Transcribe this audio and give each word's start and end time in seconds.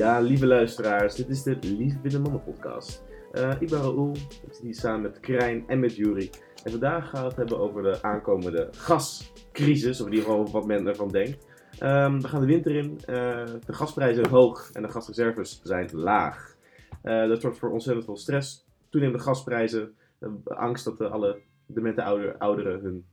Ja, 0.00 0.20
lieve 0.20 0.46
luisteraars, 0.46 1.14
dit 1.14 1.28
is 1.28 1.42
de 1.42 1.58
Lief 1.60 2.00
Binnen 2.00 2.22
Mannen 2.22 2.42
podcast. 2.42 3.04
Eh, 3.32 3.60
ik 3.60 3.68
ben 3.68 3.80
Raoul, 3.80 4.10
ik 4.14 4.52
zit 4.52 4.62
hier 4.62 4.74
samen 4.74 5.00
met 5.00 5.20
Krijn 5.20 5.64
en 5.66 5.80
met 5.80 5.96
Jury. 5.96 6.30
En 6.64 6.70
vandaag 6.70 7.10
gaan 7.10 7.22
we 7.22 7.28
het 7.28 7.36
hebben 7.36 7.58
over 7.58 7.82
de 7.82 8.02
aankomende 8.02 8.68
gascrisis, 8.72 10.00
of 10.00 10.06
in 10.06 10.12
ieder 10.12 10.28
geval 10.28 10.50
wat 10.50 10.66
men 10.66 10.86
ervan 10.86 11.08
denkt. 11.08 11.46
Ehm, 11.78 12.20
we 12.20 12.28
gaan 12.28 12.40
de 12.40 12.46
winter 12.46 12.76
in, 12.76 12.98
eh, 13.04 13.46
de 13.66 13.72
gasprijzen 13.72 14.24
zijn 14.24 14.34
hoog 14.34 14.70
en 14.72 14.82
de 14.82 14.88
gasreserves 14.88 15.60
zijn 15.62 15.90
laag. 15.92 16.56
Eh, 17.02 17.28
dat 17.28 17.40
zorgt 17.40 17.58
voor 17.58 17.70
ontzettend 17.70 18.04
veel 18.04 18.16
stress, 18.16 18.66
toenemende 18.88 19.22
gasprijzen, 19.22 19.94
angst 20.44 20.84
dat 20.84 21.00
eh, 21.00 21.10
alle 21.10 21.40
demente 21.66 22.02
ouder, 22.02 22.36
ouderen 22.36 22.80
hun 22.80 23.04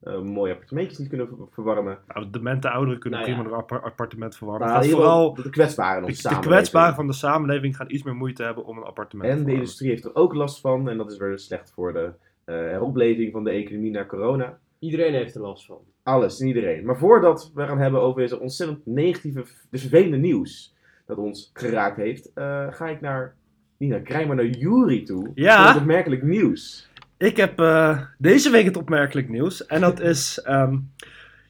eh, 0.00 0.20
mooie 0.20 0.52
appartementjes 0.52 0.98
niet 0.98 1.08
kunnen 1.08 1.28
ver- 1.28 1.36
verwarmen. 1.50 1.98
Nou, 2.08 2.24
de 2.24 2.30
demente 2.30 2.70
ouderen 2.70 3.00
kunnen 3.00 3.18
Nou 3.20 3.30
ja. 3.30 3.36
prima 3.36 3.54
een 3.54 3.60
appa- 3.60 3.76
appartement 3.76 4.36
verwarmen. 4.36 4.68
Geval 4.68 4.90
vooral 4.90 5.34
de 5.34 5.50
kwetsbaren 5.50 6.06
de, 6.06 6.28
de 6.28 6.38
kwetsbaren 6.40 6.94
van 6.94 7.06
de 7.06 7.12
samenleving 7.12 7.76
gaan 7.76 7.90
iets 7.90 8.02
meer 8.02 8.14
moeite 8.16 8.42
hebben 8.42 8.64
om 8.64 8.76
een 8.76 8.84
appartement 8.84 9.28
En 9.30 9.36
te 9.36 9.44
de 9.44 9.50
verwarmen. 9.50 9.62
industrie 9.62 9.90
heeft 9.90 10.04
er 10.04 10.14
ook 10.14 10.34
last 10.34 10.60
van. 10.60 10.88
En 10.88 10.96
dat 10.96 11.10
is 11.12 11.16
weer 11.18 11.38
slecht 11.38 11.70
voor 11.74 11.92
de 11.92 12.10
eh, 12.44 12.54
heropleving 12.54 13.32
van 13.32 13.44
de 13.44 13.50
economie 13.50 13.90
na 13.90 14.04
corona. 14.04 14.58
Iedereen 14.78 15.12
heeft 15.14 15.34
er 15.34 15.40
last 15.40 15.66
van. 15.66 15.78
Alles 16.02 16.40
en 16.40 16.46
iedereen. 16.46 16.84
Maar 16.84 16.98
voordat 16.98 17.50
we 17.54 17.66
gaan 17.66 17.78
hebben 17.78 18.00
over 18.00 18.20
deze 18.20 18.40
ontzettend 18.40 18.86
negatieve, 18.86 19.44
dus 19.70 19.80
vervelende 19.80 20.16
nieuws 20.16 20.74
dat 21.06 21.16
ons 21.18 21.50
geraakt 21.54 21.96
heeft, 21.96 22.30
eh, 22.34 22.66
ga 22.70 22.88
ik 22.88 23.00
naar, 23.00 23.34
niet 23.76 23.90
naar 23.90 24.00
Krijn, 24.00 24.26
maar 24.26 24.36
naar 24.36 24.44
Jury 24.46 25.04
toe. 25.04 25.30
Ja. 25.34 25.56
Voor 25.58 25.72
het 25.72 25.80
opmerkelijk 25.80 26.22
nieuws. 26.22 26.90
Ik 27.18 27.36
heb 27.36 27.60
eh, 27.60 28.02
deze 28.18 28.50
week 28.50 28.64
het 28.64 28.76
opmerkelijk 28.76 29.28
nieuws. 29.28 29.66
En 29.66 29.80
dat 29.80 30.00
is 30.00 30.38
ehm, 30.38 30.78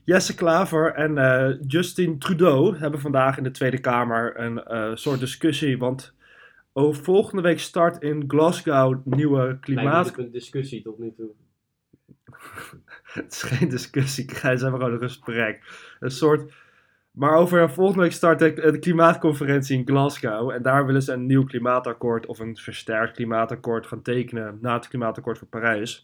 Jesse 0.05 0.35
Klaver 0.35 0.95
en 0.95 1.19
eh, 1.19 1.55
Justin 1.67 2.19
Trudeau 2.19 2.77
hebben 2.77 3.01
vandaag 3.01 3.37
in 3.37 3.43
de 3.43 3.51
Tweede 3.51 3.79
Kamer 3.79 4.41
een 4.41 4.65
eh, 4.65 4.91
soort 4.95 5.21
discussie. 5.21 5.79
Want 5.79 6.15
over 6.73 7.05
volgende 7.05 7.43
week 7.43 7.59
start 7.59 8.03
in 8.03 8.25
Glasgow 8.29 9.01
nieuwe 9.05 9.59
klimaat... 9.61 10.09
op 10.09 10.19
een 10.19 10.31
discussie 10.31 10.83
tot 10.83 10.99
nu 10.99 11.13
toe. 11.17 11.31
Het 13.17 13.33
is 13.33 13.43
geen 13.43 13.69
discussie, 13.69 14.31
ze 14.35 14.47
hebben 14.47 14.71
gewoon 14.71 14.93
een 14.93 14.99
gesprek. 14.99 15.63
Een 16.01 16.11
soort. 16.11 16.53
Maar 17.17 17.35
over 17.35 17.71
volgende 17.71 18.03
week 18.03 18.13
start 18.13 18.39
de, 18.39 18.53
de 18.53 18.79
klimaatconferentie 18.79 19.79
in 19.79 19.87
Glasgow. 19.87 20.51
En 20.51 20.63
daar 20.63 20.87
willen 20.87 21.03
ze 21.03 21.13
een 21.13 21.27
nieuw 21.27 21.45
klimaatakkoord 21.45 22.27
of 22.27 22.39
een 22.39 22.57
versterkt 22.57 23.15
klimaatakkoord 23.15 23.87
gaan 23.87 24.03
tekenen 24.03 24.59
na 24.61 24.75
het 24.75 24.89
klimaatakkoord 24.89 25.39
van 25.39 25.49
Parijs. 25.49 26.03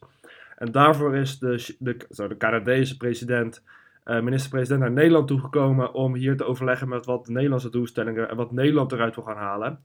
En 0.56 0.72
daarvoor 0.72 1.16
is 1.16 1.38
de, 1.38 1.76
de, 1.78 1.96
zo, 2.10 2.28
de 2.28 2.36
Canadese 2.36 2.96
president, 2.96 3.62
eh, 4.04 4.20
minister-president 4.20 4.80
naar 4.80 4.90
Nederland 4.90 5.28
toegekomen 5.28 5.94
om 5.94 6.14
hier 6.14 6.36
te 6.36 6.44
overleggen 6.44 6.88
met 6.88 7.06
wat 7.06 7.26
de 7.26 7.32
Nederlandse 7.32 7.70
doelstellingen 7.70 8.30
en 8.30 8.36
wat 8.36 8.52
Nederland 8.52 8.92
eruit 8.92 9.14
wil 9.14 9.24
gaan 9.24 9.36
halen. 9.36 9.78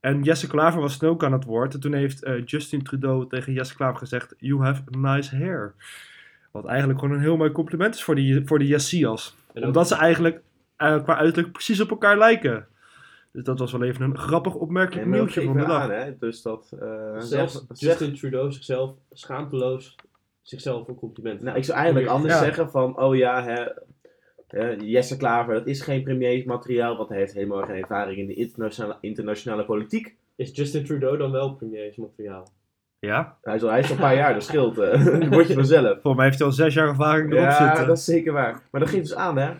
En 0.00 0.22
Jesse 0.22 0.46
Klaver 0.46 0.80
was 0.80 0.96
toen 0.96 1.08
ook 1.08 1.24
aan 1.24 1.32
het 1.32 1.44
woord. 1.44 1.74
En 1.74 1.80
toen 1.80 1.92
heeft 1.92 2.22
eh, 2.22 2.44
Justin 2.44 2.82
Trudeau 2.82 3.28
tegen 3.28 3.52
Jesse 3.52 3.74
Klaver 3.74 3.98
gezegd: 3.98 4.34
You 4.38 4.62
have 4.62 4.82
nice 4.90 5.36
hair. 5.36 5.74
Wat 6.50 6.66
eigenlijk 6.66 6.98
gewoon 6.98 7.14
een 7.14 7.22
heel 7.22 7.36
mooi 7.36 7.50
compliment 7.50 7.94
is 7.94 8.04
voor 8.04 8.14
die, 8.14 8.46
voor 8.46 8.58
de 8.58 8.66
Jessias. 8.66 9.36
Omdat 9.54 9.88
ze 9.88 9.94
eigenlijk 9.94 10.40
qua 11.02 11.16
uiterlijk 11.16 11.52
precies 11.52 11.80
op 11.80 11.90
elkaar 11.90 12.18
lijken. 12.18 12.66
Dus 13.32 13.44
dat 13.44 13.58
was 13.58 13.72
wel 13.72 13.82
even 13.82 14.02
een 14.04 14.18
grappig 14.18 14.54
opmerkelijk 14.54 15.06
nieuwtje 15.06 15.42
van 15.44 15.56
de 15.56 15.64
dag. 15.64 15.82
aan, 15.82 15.90
hè. 15.90 16.18
Dus 16.18 16.42
dat... 16.42 16.72
eh, 16.80 17.18
Zelfs 17.18 17.52
zeg- 17.68 17.78
Justin 17.80 18.14
Trudeau 18.14 18.52
zichzelf 18.52 18.94
schaamteloos 19.12 19.94
zichzelf 20.42 20.88
een 20.88 20.94
compliment 20.94 21.42
Nou, 21.42 21.56
ik 21.56 21.64
zou 21.64 21.78
eigenlijk 21.78 22.08
anders 22.08 22.34
Ja. 22.34 22.40
zeggen 22.40 22.70
van, 22.70 22.98
oh 23.00 23.16
ja, 23.16 23.44
hè, 23.44 23.64
hè, 24.46 24.68
Jesse 24.70 25.16
Klaver, 25.16 25.54
dat 25.54 25.66
is 25.66 25.80
geen 25.80 26.02
premiersmateriaal, 26.02 26.96
want 26.96 27.08
hij 27.08 27.18
heeft 27.18 27.32
helemaal 27.34 27.62
geen 27.62 27.76
ervaring 27.82 28.18
in 28.18 28.26
de 28.26 28.34
internationale, 28.34 28.96
internationale 29.00 29.64
politiek. 29.64 30.16
Is 30.36 30.50
Justin 30.56 30.84
Trudeau 30.84 31.16
dan 31.16 31.30
wel 31.30 31.52
premiersmateriaal? 31.54 32.48
Ja, 32.98 33.36
Hij 33.42 33.54
is 33.54 33.62
al, 33.62 33.68
hij 33.70 33.78
is 33.80 33.86
al 33.88 33.92
een 33.94 34.00
paar 34.00 34.14
jaar, 34.14 34.32
dat 34.34 34.42
scheelt. 34.42 34.78
eh. 34.78 35.04
Dat 35.04 35.26
word 35.34 35.48
je 35.48 35.54
vanzelf. 35.54 35.86
volgens 35.92 36.14
mij 36.16 36.24
heeft 36.24 36.38
hij 36.38 36.46
al 36.46 36.52
zes 36.52 36.74
jaar 36.74 36.88
ervaring 36.88 37.30
erop 37.32 37.42
Ja, 37.44 37.66
zitten. 37.66 37.86
dat 37.86 37.98
is 37.98 38.04
zeker 38.04 38.32
waar. 38.32 38.62
Maar 38.70 38.80
dat 38.80 38.90
geeft 38.90 39.02
dus 39.08 39.14
aan, 39.14 39.38
hè, 39.38 39.50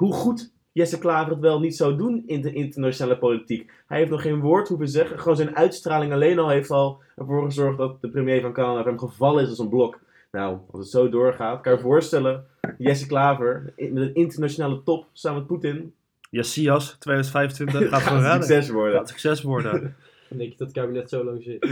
hoe 0.00 0.12
goed 0.12 0.52
Jesse 0.72 0.98
Klaver 0.98 1.32
het 1.32 1.40
wel 1.40 1.60
niet 1.60 1.76
zou 1.76 1.96
doen 1.96 2.22
in 2.26 2.40
de 2.40 2.52
internationale 2.52 3.18
politiek. 3.18 3.72
Hij 3.86 3.98
heeft 3.98 4.10
nog 4.10 4.22
geen 4.22 4.40
woord 4.40 4.68
hoeven 4.68 4.88
zeggen. 4.88 5.18
Gewoon 5.18 5.36
zijn 5.36 5.56
uitstraling 5.56 6.12
alleen 6.12 6.38
al 6.38 6.48
heeft 6.48 6.70
al 6.70 7.02
ervoor 7.16 7.44
gezorgd 7.44 7.78
dat 7.78 8.00
de 8.00 8.08
premier 8.08 8.40
van 8.40 8.52
Canada 8.52 8.82
hem 8.84 8.98
gevallen 8.98 9.42
is 9.42 9.48
als 9.48 9.58
een 9.58 9.68
blok. 9.68 10.00
Nou, 10.30 10.58
als 10.70 10.80
het 10.80 10.90
zo 10.90 11.08
doorgaat, 11.08 11.60
kan 11.60 11.72
je 11.72 11.78
je 11.78 11.84
voorstellen, 11.84 12.46
Jesse 12.78 13.06
Klaver 13.06 13.72
met 13.76 13.96
een 13.96 14.14
internationale 14.14 14.82
top 14.82 15.06
samen 15.12 15.38
met 15.38 15.46
Poetin 15.46 15.94
Jessias 16.30 16.96
2025 16.98 17.88
gaat 17.88 18.02
gaat 18.02 18.22
raden. 18.22 18.46
succes 18.46 18.70
worden. 18.70 18.98
Gaat 18.98 19.08
succes 19.08 19.42
worden. 19.42 19.72
Dan 20.28 20.38
denk 20.38 20.50
je 20.50 20.58
dat 20.58 20.66
het 20.66 20.76
kabinet 20.76 21.08
zo 21.08 21.24
lang 21.24 21.42
zit. 21.42 21.66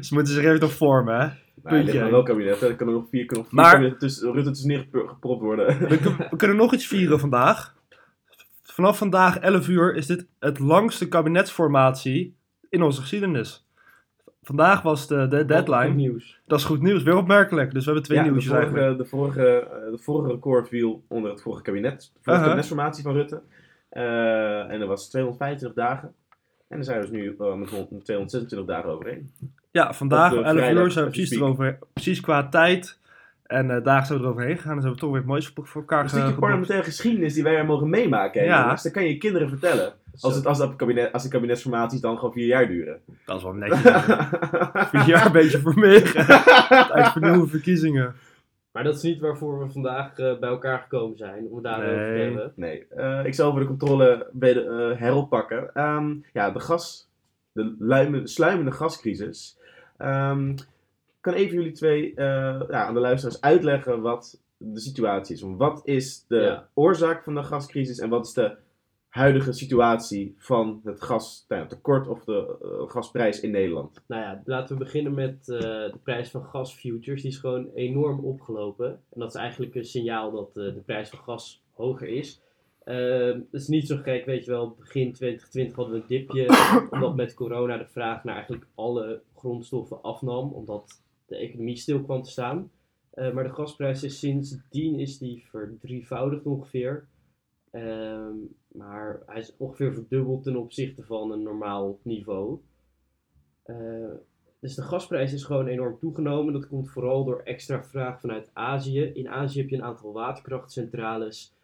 Ze 0.06 0.14
moeten 0.14 0.34
zich 0.34 0.44
even 0.44 0.60
nog 0.60 0.72
vormen, 0.72 1.20
hè. 1.20 1.45
Nou, 1.70 1.82
puntje. 1.82 2.00
nog 2.00 2.10
wel 2.10 2.22
kabinet, 2.22 2.60
hè. 2.60 2.66
er 2.68 2.76
kunnen 2.76 2.94
nog 2.94 3.06
vier, 3.10 3.24
kunnen 3.26 3.44
nog 3.44 3.52
vier 3.52 3.60
Maar- 3.62 3.70
kabinetten 3.72 4.08
tussen, 4.08 4.32
Rutte 4.32 4.50
tussen 4.50 4.86
gepropt 4.92 5.40
worden. 5.42 5.88
We, 5.88 5.98
kun- 5.98 6.16
we 6.30 6.36
kunnen 6.36 6.56
nog 6.56 6.74
iets 6.74 6.86
vieren 6.86 7.20
vandaag. 7.20 7.74
Vanaf 8.62 8.98
vandaag 8.98 9.38
11 9.38 9.68
uur 9.68 9.94
is 9.94 10.06
dit 10.06 10.26
het 10.38 10.58
langste 10.58 11.08
kabinetsformatie 11.08 12.36
in 12.68 12.82
onze 12.82 13.00
geschiedenis. 13.00 13.66
Vandaag 14.42 14.82
was 14.82 15.06
de, 15.08 15.28
de 15.28 15.38
Goed 15.38 15.48
deadline. 15.48 15.94
nieuws. 15.94 16.40
Dat 16.46 16.58
is 16.58 16.64
goed 16.64 16.80
nieuws, 16.82 17.02
weer 17.02 17.16
opmerkelijk. 17.16 17.72
Dus 17.72 17.78
we 17.84 17.90
hebben 17.90 18.02
twee 18.02 18.18
ja, 18.18 18.24
de 18.24 18.30
nieuwtjes 18.30 18.52
eigenlijk. 18.52 18.84
vorige, 18.84 19.02
de, 19.02 19.08
vorige, 19.08 19.58
eh, 19.84 19.90
de 19.90 19.98
vorige 19.98 20.30
record 20.32 20.68
viel 20.68 21.04
onder 21.08 21.30
het 21.30 21.42
vorige 21.42 21.62
kabinet. 21.62 21.98
De 22.00 22.02
vorige 22.12 22.20
Uh-huh. 22.30 22.42
kabinetsformatie 22.42 23.02
van 23.02 23.12
Rutte. 23.12 23.42
Eh, 23.88 24.70
en 24.70 24.78
dat 24.78 24.88
was 24.88 25.08
225 25.08 25.72
dagen. 25.84 26.14
En 26.68 26.76
daar 26.76 26.84
zijn 26.84 27.00
we 27.00 27.06
dus 27.10 27.16
nu 27.20 27.26
eh, 27.38 27.54
met 27.54 27.70
100 27.70 28.04
226 28.04 28.64
dagen 28.64 28.90
overheen. 28.90 29.30
Ja, 29.76 29.92
vandaag 29.94 30.32
op 30.32 30.38
de 30.38 30.44
11 30.44 30.56
vrijdag, 30.56 30.84
uur 30.84 30.90
zijn 30.90 31.04
we 31.04 31.10
precies, 31.10 31.36
erover, 31.36 31.78
precies 31.92 32.20
qua 32.20 32.48
tijd 32.48 32.98
en 33.46 33.70
eh, 33.70 33.84
dagen 33.84 34.06
zijn 34.06 34.18
we 34.18 34.24
eroverheen 34.24 34.56
gegaan. 34.56 34.74
En 34.74 34.80
zijn 34.80 34.92
we 34.92 34.98
toch 34.98 35.08
weer 35.10 35.18
het 35.18 35.28
moois 35.28 35.48
voor, 35.48 35.66
voor 35.66 35.80
elkaar 35.80 36.02
Een 36.02 36.08
stukje 36.08 36.34
parlementaire 36.34 36.84
geschiedenis 36.84 37.34
die 37.34 37.42
wij 37.42 37.56
er 37.56 37.64
mogen 37.64 37.90
meemaken. 37.90 38.40
hè, 38.40 38.46
Ja. 38.46 38.60
jongens. 38.62 38.82
Dat 38.82 38.92
kan 38.92 39.02
je 39.02 39.08
je 39.08 39.16
kinderen 39.18 39.48
vertellen. 39.48 39.92
Als, 40.20 40.34
het, 40.34 40.46
als, 40.46 40.58
dat 40.58 40.76
kabinet, 40.76 41.12
als 41.12 41.22
die 41.22 41.30
kabinetsformaties 41.32 42.00
dan 42.00 42.16
gewoon 42.18 42.32
vier 42.32 42.46
jaar 42.46 42.66
duren. 42.68 43.00
Dat 43.24 43.36
is 43.36 43.42
wel 43.42 43.52
netjes. 43.52 43.80
Vier 44.92 45.06
jaar 45.06 45.26
een 45.26 45.32
beetje 45.32 45.58
vermegen. 45.58 46.26
Tijd 46.92 47.08
voor 47.08 47.22
nieuwe 47.22 47.46
verkiezingen. 47.46 48.14
Maar 48.72 48.84
dat 48.84 48.94
is 48.96 49.02
niet 49.02 49.20
waarvoor 49.20 49.58
we 49.58 49.70
vandaag 49.72 50.18
eh, 50.18 50.38
bij 50.38 50.48
elkaar 50.48 50.78
gekomen 50.78 51.16
zijn. 51.18 51.46
Om 51.48 51.54
het 51.54 51.64
daarover 51.64 51.94
te 52.14 52.20
hebben. 52.22 52.52
Nee, 52.56 52.86
eh, 52.96 53.20
ik 53.24 53.34
zal 53.34 53.48
over 53.48 53.60
de 53.60 53.66
controle 53.66 54.30
weder, 54.32 54.90
eh, 54.90 54.98
heroppakken. 54.98 55.74
Ehm, 55.74 56.14
ja, 56.32 56.50
de 56.50 56.60
gas, 56.60 57.08
de 57.52 57.74
luime- 57.78 58.26
sluimende 58.26 58.72
gascrisis. 58.72 59.58
Ik 59.98 61.32
kan 61.32 61.32
even 61.34 61.56
jullie 61.56 61.72
twee 61.72 62.14
eh, 62.14 62.24
ja, 62.68 62.84
aan 62.86 62.94
de 62.94 63.00
luisteraars 63.00 63.40
uitleggen 63.40 64.00
wat 64.00 64.42
de 64.56 64.80
situatie 64.80 65.34
is. 65.34 65.40
Want 65.42 65.58
Wat 65.58 65.80
is 65.84 66.24
de 66.28 66.36
Ja. 66.36 66.68
oorzaak 66.74 67.22
van 67.24 67.34
de 67.34 67.42
gascrisis 67.42 67.98
en 67.98 68.08
wat 68.08 68.26
is 68.26 68.32
de 68.32 68.56
huidige 69.08 69.52
situatie 69.52 70.34
van 70.38 70.80
het 70.84 71.02
gastekort 71.02 72.08
of 72.08 72.24
de 72.24 72.56
eh, 72.62 72.90
gasprijs 72.90 73.40
in 73.40 73.50
Nederland? 73.50 74.02
Nou 74.06 74.22
ja, 74.22 74.42
laten 74.44 74.78
we 74.78 74.84
beginnen 74.84 75.14
met 75.14 75.48
eh, 75.48 75.58
de 75.60 75.98
prijs 76.02 76.30
van 76.30 76.44
gasfutures. 76.44 77.22
Die 77.22 77.30
is 77.30 77.38
gewoon 77.38 77.70
enorm 77.74 78.24
opgelopen. 78.24 78.86
En 78.88 79.20
dat 79.20 79.28
is 79.28 79.34
eigenlijk 79.34 79.74
een 79.74 79.84
signaal 79.84 80.30
dat 80.30 80.54
de 80.54 80.82
prijs 80.86 81.08
van 81.08 81.18
gas 81.18 81.62
hoger 81.72 82.08
is. 82.08 82.40
Ehm 82.86 83.40
dat 83.50 83.60
is 83.60 83.68
niet 83.68 83.86
zo 83.86 83.96
gek, 83.96 84.24
weet 84.24 84.44
je 84.44 84.50
wel. 84.50 84.74
Begin 84.78 85.12
2020 85.12 85.76
hadden 85.76 85.94
we 85.94 86.00
een 86.00 86.06
dipje. 86.06 86.48
omdat 86.90 87.16
met 87.16 87.34
corona 87.34 87.78
de 87.78 87.86
vraag 87.86 88.24
naar 88.24 88.34
eigenlijk 88.34 88.66
alle 88.74 89.22
grondstoffen 89.34 90.02
afnam. 90.02 90.52
Omdat 90.52 91.02
de 91.26 91.36
economie 91.36 91.76
stil 91.76 92.02
kwam 92.02 92.22
te 92.22 92.30
staan. 92.30 92.70
Eh, 93.10 93.32
maar 93.32 93.44
de 93.44 93.52
gasprijs 93.52 94.02
is 94.02 94.18
sindsdien 94.18 94.98
is 94.98 95.18
die 95.18 95.44
verdrievoudigd 95.48 96.46
ongeveer. 96.46 97.08
Ehm, 97.70 98.34
maar 98.72 99.22
hij 99.26 99.40
is 99.40 99.56
ongeveer 99.56 99.92
verdubbeld 99.92 100.42
ten 100.42 100.56
opzichte 100.56 101.02
van 101.02 101.32
een 101.32 101.42
normaal 101.42 101.98
niveau. 102.02 102.60
Dus 104.60 104.74
de 104.74 104.82
gasprijs 104.82 105.32
is 105.32 105.44
gewoon 105.44 105.66
enorm 105.66 105.98
toegenomen. 105.98 106.52
Dat 106.52 106.68
komt 106.68 106.90
vooral 106.90 107.24
door 107.24 107.40
extra 107.42 107.84
vraag 107.84 108.20
vanuit 108.20 108.50
Azië. 108.52 109.00
In 109.00 109.28
Azië 109.28 109.60
heb 109.60 109.68
je 109.68 109.76
een 109.76 109.82
aantal 109.82 110.12
waterkrachtcentrales. 110.12 111.55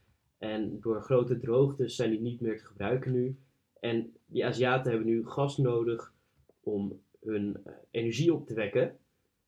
En 0.42 0.80
door 0.80 1.02
grote 1.02 1.38
droogtes 1.38 1.96
zijn 1.96 2.10
die 2.10 2.20
niet 2.20 2.40
meer 2.40 2.58
te 2.58 2.64
gebruiken 2.64 3.12
nu. 3.12 3.36
En 3.80 4.12
die 4.26 4.46
Aziaten 4.46 4.90
hebben 4.90 5.08
nu 5.08 5.26
gas 5.26 5.56
nodig 5.56 6.12
om 6.60 7.00
hun 7.20 7.56
eh, 7.64 7.72
energie 7.90 8.34
op 8.34 8.46
te 8.46 8.54
wekken. 8.54 8.96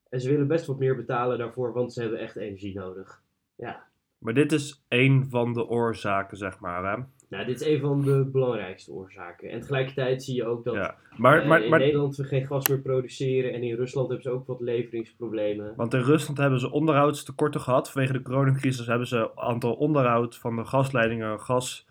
En 0.09 0.21
ze 0.21 0.29
willen 0.29 0.47
best 0.47 0.65
wat 0.65 0.79
meer 0.79 0.95
betalen 0.95 1.37
daarvoor, 1.37 1.73
want 1.73 1.93
ze 1.93 2.01
hebben 2.01 2.19
echt 2.19 2.35
energie 2.35 2.75
nodig. 2.75 3.23
Ja, 3.55 3.87
Maar 4.17 4.33
dit 4.33 4.51
is 4.51 4.83
één 4.87 5.29
van 5.29 5.53
de 5.53 5.67
oorzaken, 5.67 6.37
zeg 6.37 6.59
maar. 6.59 6.97
Hè? 6.97 7.03
Nou, 7.35 7.47
dit 7.47 7.61
is 7.61 7.67
een 7.67 7.79
van 7.79 8.01
de 8.01 8.29
belangrijkste 8.31 8.91
oorzaken. 8.91 9.49
En 9.49 9.59
tegelijkertijd 9.59 10.23
zie 10.23 10.35
je 10.35 10.45
ook 10.45 10.63
dat 10.63 10.73
Ja. 10.73 10.95
Maar, 11.17 11.41
eh, 11.41 11.47
maar, 11.47 11.63
in 11.63 11.69
maar, 11.69 11.79
Nederland 11.79 12.15
we 12.15 12.23
geen 12.23 12.45
gas 12.45 12.67
meer 12.67 12.81
produceren. 12.81 13.53
En 13.53 13.63
in 13.63 13.75
Rusland 13.75 14.07
hebben 14.07 14.25
ze 14.25 14.37
ook 14.37 14.47
wat 14.47 14.61
leveringsproblemen. 14.61 15.73
want 15.75 15.93
in 15.93 16.01
Rusland 16.01 16.37
hebben 16.37 16.59
ze 16.59 16.71
onderhoudstekorten 16.71 17.61
gehad. 17.61 17.91
Vanwege 17.91 18.13
de 18.13 18.21
coronacrisis 18.21 18.87
hebben 18.87 19.07
ze 19.07 19.17
een 19.17 19.29
aantal 19.35 19.73
onderhoud 19.73 20.35
van 20.35 20.55
de 20.55 20.65
gasleidingen, 20.65 21.39
gas, 21.39 21.87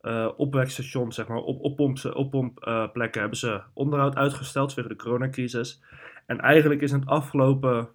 eh 0.00 0.28
opwekstations, 0.36 1.14
zeg 1.14 1.28
maar, 1.28 1.38
op, 1.38 1.80
oppomplekken 2.14 3.20
hebben 3.20 3.38
ze 3.38 3.60
onderhoud 3.74 4.14
uitgesteld 4.14 4.72
vanwege 4.72 4.94
de 4.94 5.02
coronacrisis. 5.02 5.82
En 6.26 6.40
eigenlijk 6.40 6.80
is 6.80 6.92
in 6.92 7.00
het 7.00 7.08
afgelopen 7.08 7.88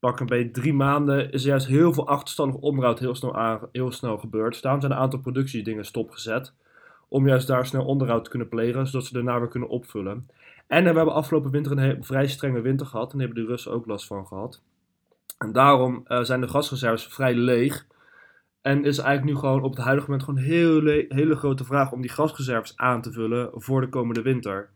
pak 0.00 0.20
een 0.20 0.26
beetje 0.26 0.50
drie 0.50 0.74
maanden 0.74 1.32
is 1.32 1.44
juist 1.44 1.66
heel 1.66 1.92
veel 1.92 2.06
achterstandig 2.08 2.56
onderhoud 2.56 2.98
heel 2.98 3.14
snel, 3.14 3.36
aan, 3.36 3.60
heel 3.72 3.92
snel 3.92 4.18
gebeurd. 4.18 4.62
Daarom 4.62 4.80
zijn 4.80 4.92
een 4.92 4.98
aantal 4.98 5.18
productiedingen 5.18 5.84
stopgezet. 5.84 6.52
Om 7.08 7.26
juist 7.26 7.46
daar 7.46 7.66
snel 7.66 7.84
onderhoud 7.84 8.24
te 8.24 8.30
kunnen 8.30 8.48
plegen, 8.48 8.86
zodat 8.86 9.06
ze 9.06 9.12
daarna 9.12 9.38
weer 9.38 9.48
kunnen 9.48 9.68
opvullen. 9.68 10.28
En 10.66 10.82
we 10.82 10.96
hebben 10.96 11.14
afgelopen 11.14 11.50
winter 11.50 11.78
een 11.78 12.04
vrij 12.04 12.26
strenge 12.26 12.60
winter 12.60 12.86
gehad. 12.86 13.12
En 13.12 13.18
daar 13.18 13.26
hebben 13.26 13.44
de 13.44 13.50
Russen 13.50 13.72
ook 13.72 13.86
last 13.86 14.06
van 14.06 14.26
gehad. 14.26 14.62
En 15.38 15.52
daarom 15.52 16.02
eh, 16.04 16.22
zijn 16.22 16.40
de 16.40 16.48
gasreserves 16.48 17.06
vrij 17.06 17.34
leeg. 17.34 17.86
En 18.62 18.84
is 18.84 18.98
eigenlijk 18.98 19.34
nu 19.34 19.40
gewoon 19.40 19.62
op 19.62 19.70
het 19.70 19.84
huidige 19.84 20.10
moment 20.10 20.28
gewoon 20.28 20.42
hele, 20.42 21.04
hele 21.08 21.36
grote 21.36 21.64
vraag 21.64 21.92
om 21.92 22.00
die 22.00 22.10
gasreserves 22.10 22.76
aan 22.76 23.02
te 23.02 23.12
vullen 23.12 23.50
voor 23.52 23.80
de 23.80 23.88
komende 23.88 24.22
winter. 24.22 24.68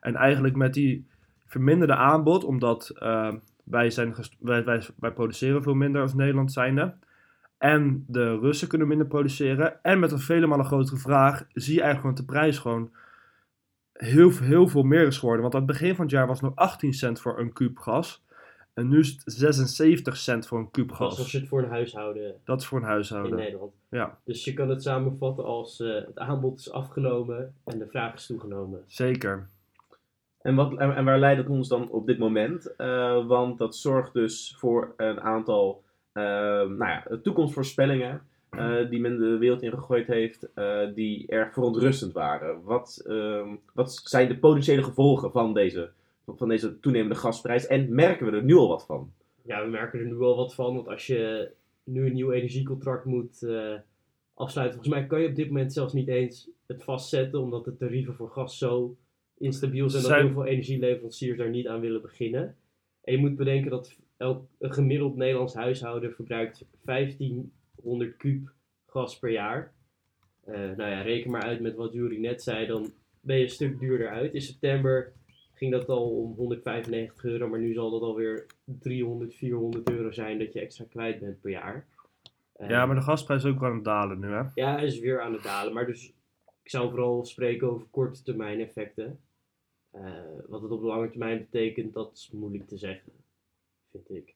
En 0.00 0.14
eigenlijk 0.14 0.56
met 0.56 0.74
die 0.74 1.06
verminderde 1.46 1.94
aanbod, 1.94 2.44
omdat 2.44 2.88
eh, 2.88 3.32
wij, 3.64 3.90
zijn 3.90 4.14
wij, 4.38 4.64
wij, 4.64 4.82
wij 4.96 5.12
produceren 5.12 5.62
veel 5.62 5.74
minder 5.74 6.02
als 6.02 6.14
Nederland 6.14 6.52
zijnde. 6.52 6.94
En 7.58 8.04
de 8.06 8.38
Russen 8.38 8.68
kunnen 8.68 8.88
minder 8.88 9.06
produceren. 9.06 9.82
En 9.82 9.98
met 9.98 10.12
een 10.12 10.18
vele 10.18 10.46
malen 10.46 10.66
grotere 10.66 10.96
vraag 10.96 11.46
zie 11.52 11.74
je 11.74 11.82
eigenlijk 11.82 12.16
dat 12.16 12.26
de 12.26 12.32
prijs 12.32 12.58
gewoon 12.58 12.90
heel, 13.92 14.30
heel 14.30 14.68
veel 14.68 14.82
meer 14.82 15.06
is 15.06 15.18
geworden. 15.18 15.42
Want 15.42 15.54
aan 15.54 15.62
het 15.62 15.70
begin 15.70 15.94
van 15.94 16.04
het 16.04 16.14
jaar 16.14 16.26
was 16.26 16.40
het 16.40 16.48
nog 16.48 16.58
18 16.58 16.92
cent 16.92 17.20
voor 17.20 17.38
een 17.38 17.52
kuub 17.52 17.78
gas. 17.78 18.24
En 18.74 18.88
nu 18.88 18.98
is 18.98 19.10
het 19.24 19.34
76 19.34 20.16
cent 20.16 20.46
voor 20.46 20.58
een 20.58 20.70
kuub 20.70 20.92
gas. 20.92 21.32
je 21.32 21.38
het 21.38 21.48
voor 21.48 21.62
een 21.62 21.68
huishouden 21.68 22.34
Dat 22.44 22.60
is 22.60 22.66
voor 22.66 22.78
een 22.78 22.84
in 22.84 22.90
huishouden. 22.90 23.36
Nederland. 23.36 23.72
Ja, 23.88 24.18
Dus 24.24 24.44
je 24.44 24.52
kan 24.52 24.68
het 24.68 24.82
samenvatten 24.82 25.44
als 25.44 25.80
eh, 25.80 25.94
het 25.94 26.18
aanbod 26.18 26.58
is 26.58 26.70
afgenomen 26.70 27.54
en 27.64 27.78
de 27.78 27.86
vraag 27.86 28.14
is 28.14 28.26
toegenomen. 28.26 28.82
zeker. 28.86 29.48
En, 30.44 30.54
wat, 30.54 30.78
en, 30.78 31.04
waar 31.04 31.18
leidt 31.18 31.40
het 31.40 31.50
ons 31.50 31.68
dan 31.68 31.90
op 31.90 32.06
dit 32.06 32.18
moment? 32.18 32.76
Eh, 32.76 33.26
want 33.26 33.58
dat 33.58 33.76
zorgt 33.76 34.12
dus 34.12 34.54
voor 34.58 34.94
een 34.96 35.20
aantal 35.20 35.82
eh, 36.14 36.22
nou 36.68 36.84
ja, 36.84 37.06
toekomstvoorspellingen 37.22 38.22
eh, 38.50 38.90
die 38.90 39.00
men 39.00 39.18
de 39.18 39.38
wereld 39.38 39.62
in 39.62 39.70
gegooid 39.70 40.06
heeft, 40.06 40.52
eh, 40.54 40.94
die 40.94 41.26
erg 41.26 41.52
verontrustend 41.52 42.12
waren. 42.12 42.62
Wat, 42.62 43.02
ehm, 43.06 43.48
wat 43.72 43.92
zijn 44.04 44.28
de 44.28 44.38
potentiële 44.38 44.82
gevolgen 44.82 45.32
van 45.32 45.54
deze, 45.54 45.90
van 46.26 46.48
deze 46.48 46.80
toenemende 46.80 47.14
gasprijs 47.14 47.66
en 47.66 47.94
merken 47.94 48.26
we 48.26 48.36
er 48.36 48.44
nu 48.44 48.54
al 48.54 48.68
wat 48.68 48.86
van? 48.86 49.12
Ja, 49.42 49.64
we 49.64 49.70
merken 49.70 49.98
er 49.98 50.06
nu 50.06 50.14
wel 50.14 50.36
wat 50.36 50.54
van, 50.54 50.74
want 50.74 50.88
als 50.88 51.06
je 51.06 51.50
nu 51.84 52.06
een 52.06 52.14
nieuw 52.14 52.32
energiecontract 52.32 53.04
moet 53.04 53.46
afsluiten, 54.34 54.80
volgens 54.80 54.94
mij 54.94 55.06
kan 55.06 55.20
je 55.20 55.28
op 55.28 55.34
dit 55.34 55.46
moment 55.46 55.72
zelfs 55.72 55.92
niet 55.92 56.08
eens 56.08 56.50
het 56.66 56.84
vastzetten, 56.84 57.40
omdat 57.40 57.64
de 57.64 57.76
tarieven 57.76 58.14
voor 58.14 58.30
gas 58.30 58.58
zo 58.58 58.96
instabiel 59.38 59.90
zijn 59.90 60.02
dat 60.02 60.10
Zijn- 60.10 60.24
heel 60.24 60.32
veel 60.34 60.44
energieleveranciers 60.46 61.38
daar 61.38 61.50
niet 61.50 61.66
aan 61.68 61.80
willen 61.80 62.02
beginnen. 62.02 62.56
En 63.02 63.12
je 63.12 63.18
moet 63.18 63.36
bedenken 63.36 63.70
dat 63.70 63.96
elk, 64.16 64.46
een 64.58 64.72
gemiddeld 64.72 65.16
Nederlands 65.16 65.54
huishouden 65.54 66.12
verbruikt 66.14 66.64
1500 66.82 68.16
kuub 68.16 68.52
gas 68.86 69.18
per 69.18 69.30
jaar. 69.30 69.72
Eh, 70.44 70.54
nou 70.54 70.90
ja, 70.90 71.00
reken 71.02 71.30
maar 71.30 71.42
uit 71.42 71.60
met 71.60 71.74
wat 71.76 71.92
Jury 71.92 72.20
net 72.20 72.42
zei, 72.42 72.66
dan 72.66 72.92
ben 73.20 73.36
je 73.36 73.42
een 73.42 73.50
stuk 73.50 73.78
duurder 73.78 74.08
uit. 74.08 74.34
In 74.34 74.40
september 74.42 75.12
ging 75.54 75.72
dat 75.72 75.88
al 75.88 76.10
om 76.10 76.34
195 76.36 77.24
euro, 77.24 77.48
maar 77.48 77.60
nu 77.60 77.72
zal 77.72 77.90
dat 77.90 78.00
alweer 78.02 78.46
300, 78.64 79.34
400 79.34 79.90
euro 79.90 80.10
zijn 80.10 80.38
dat 80.38 80.52
je 80.52 80.60
extra 80.60 80.84
kwijt 80.90 81.20
bent 81.20 81.40
per 81.40 81.50
jaar. 81.50 81.86
Eh, 82.52 82.68
Ja, 82.68 82.86
maar 82.86 82.96
de 82.96 83.02
gasprijs 83.02 83.44
is 83.44 83.50
ook 83.50 83.60
wel 83.60 83.68
aan 83.68 83.74
het 83.74 83.84
dalen 83.84 84.18
nu, 84.20 84.28
hè? 84.28 84.42
ja, 84.54 84.74
hij 84.74 84.84
is 84.86 84.98
weer 84.98 85.20
aan 85.20 85.32
het 85.32 85.42
dalen. 85.42 85.72
Maar 85.72 85.86
dus 85.86 86.12
ik 86.62 86.70
zou 86.70 86.90
vooral 86.90 87.24
spreken 87.24 87.70
over 87.70 87.86
korte 87.90 88.22
termijn 88.22 88.60
effecten. 88.60 89.20
Eh, 89.94 90.12
wat 90.46 90.62
het 90.62 90.70
op 90.70 90.80
de 90.80 90.86
lange 90.86 91.10
termijn 91.10 91.38
betekent, 91.38 91.94
dat 91.94 92.12
is 92.14 92.30
moeilijk 92.32 92.68
te 92.68 92.76
zeggen, 92.76 93.12
vind 93.90 94.10
ik. 94.10 94.34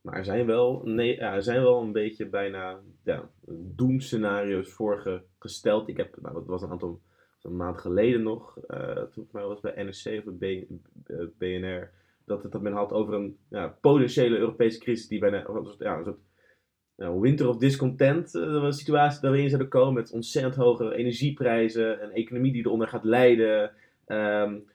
Maar 0.00 0.16
er 0.16 0.24
zijn 0.24 0.46
wel, 0.46 0.82
nee, 0.84 1.16
er 1.16 1.42
zijn 1.42 1.62
wel 1.62 1.80
een 1.82 1.92
beetje 1.92 2.26
bijna 2.26 2.80
ja, 3.04 3.30
doemscenario's 3.76 4.70
voor 4.72 4.98
ge- 4.98 5.22
gesteld. 5.38 5.88
Ik 5.88 5.96
heb, 5.96 6.16
nou, 6.20 6.34
dat 6.34 6.46
was 6.46 6.62
een 6.62 6.70
aantal 6.70 7.00
een 7.42 7.56
maand 7.56 7.78
geleden 7.78 8.22
nog, 8.22 8.58
eh, 8.58 9.02
toen 9.02 9.28
mij 9.32 9.44
was 9.44 9.60
bij 9.60 9.82
NRC 9.82 10.26
of 10.26 10.34
bij 10.34 10.66
B- 11.02 11.10
eh, 11.10 11.26
BNR, 11.38 11.90
dat, 12.24 12.42
het, 12.42 12.52
dat 12.52 12.62
men 12.62 12.72
had 12.72 12.92
over 12.92 13.14
een 13.14 13.36
ja, 13.48 13.78
potentiële 13.80 14.38
Europese 14.38 14.78
crisis 14.78 15.08
die 15.08 15.18
bijna 15.18 15.44
ja, 15.78 15.96
een 15.98 16.04
soort 16.04 17.20
winter 17.20 17.48
of 17.48 17.56
discontent, 17.56 18.34
een 18.34 18.72
situatie 18.72 19.20
dat 19.20 19.32
we 19.32 19.48
zouden 19.48 19.68
komen 19.68 19.94
met 19.94 20.12
ontzettend 20.12 20.54
hoge 20.54 20.94
energieprijzen, 20.94 22.02
een 22.02 22.12
economie 22.12 22.52
die 22.52 22.64
eronder 22.64 22.88
gaat 22.88 23.04
lijden, 23.04 23.72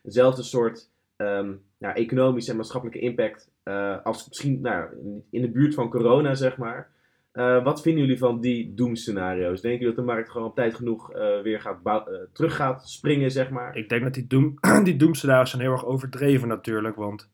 hetzelfde 0.04 0.44
soort 0.44 0.90
ehm, 1.16 1.54
ja, 1.78 1.96
economische 1.96 2.52
en 2.52 2.58
maatschappelijke 2.58 3.00
impact 3.00 3.52
eh, 3.64 3.96
als 4.04 4.28
misschien 4.28 4.62
nou, 4.62 4.90
in 5.30 5.42
de 5.42 5.52
buurt 5.52 5.74
van 5.74 5.90
corona, 5.90 6.36
zeg 6.36 6.58
maar. 6.58 6.90
Eh, 7.31 7.64
wat 7.64 7.81
vinden 7.81 8.02
jullie 8.02 8.18
van 8.18 8.42
die 8.42 8.74
doemscenario's? 8.74 9.62
Denken 9.62 9.80
jullie 9.80 9.96
dat 9.96 10.06
de 10.06 10.12
markt 10.12 10.30
gewoon 10.30 10.48
op 10.48 10.56
tijd 10.56 10.76
genoeg 10.76 11.12
eh, 11.12 11.42
weer 11.42 11.62
gaat 11.62 12.10
terug 12.34 12.56
gaat 12.56 12.90
springen, 12.90 13.31
zeg 13.31 13.50
maar? 13.50 13.76
Ik 13.76 13.90
denk 13.90 14.04
dat 14.04 14.14
die, 14.14 14.28
doem, 14.28 14.58
die 14.84 14.96
doemscenario's 14.96 15.50
zijn 15.50 15.62
heel 15.62 15.72
erg 15.72 15.86
overdreven 15.86 16.48
natuurlijk. 16.48 16.96
Want 16.96 17.30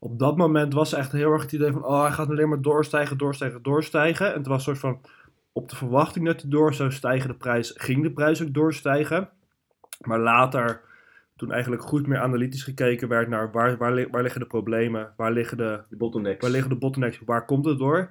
op 0.00 0.18
dat 0.18 0.36
moment 0.36 0.72
was 0.72 0.92
echt 0.92 1.12
heel 1.12 1.32
erg 1.32 1.42
het 1.42 1.52
idee 1.52 1.72
van... 1.72 1.84
Oh, 1.84 2.02
hij 2.02 2.12
gaat 2.12 2.28
alleen 2.28 2.48
maar 2.48 2.62
doorstijgen, 2.62 3.18
doorstijgen, 3.18 3.62
doorstijgen. 3.62 4.32
En 4.32 4.38
het 4.38 4.46
was 4.46 4.56
een 4.56 4.76
soort 4.76 4.78
van... 4.78 5.00
Op 5.52 5.68
de 5.68 5.76
verwachting 5.76 6.26
dat 6.26 6.40
hij 6.40 6.50
door 6.50 6.74
zou 6.74 6.92
stijgen, 6.92 7.28
de 7.28 7.36
prijs, 7.36 7.74
ging 7.76 8.02
de 8.02 8.12
prijs 8.12 8.42
ook 8.42 8.54
doorstijgen. 8.54 9.28
Maar 10.00 10.18
later, 10.18 10.80
toen 11.44 11.52
eigenlijk 11.52 11.82
goed 11.82 12.06
meer 12.06 12.18
analytisch 12.18 12.62
gekeken 12.62 13.08
werd 13.08 13.28
naar 13.28 13.52
waar, 13.52 13.76
waar, 13.76 14.10
waar 14.10 14.22
liggen 14.22 14.40
de 14.40 14.46
problemen, 14.46 15.12
waar 15.16 15.32
liggen 15.32 15.56
de, 15.56 15.80
De 15.88 15.96
bottlenecks. 15.96 16.42
waar 16.42 16.50
liggen 16.50 16.70
de 16.70 16.76
bottlenecks, 16.76 17.20
waar 17.24 17.44
komt 17.44 17.64
het 17.64 17.78
door? 17.78 18.10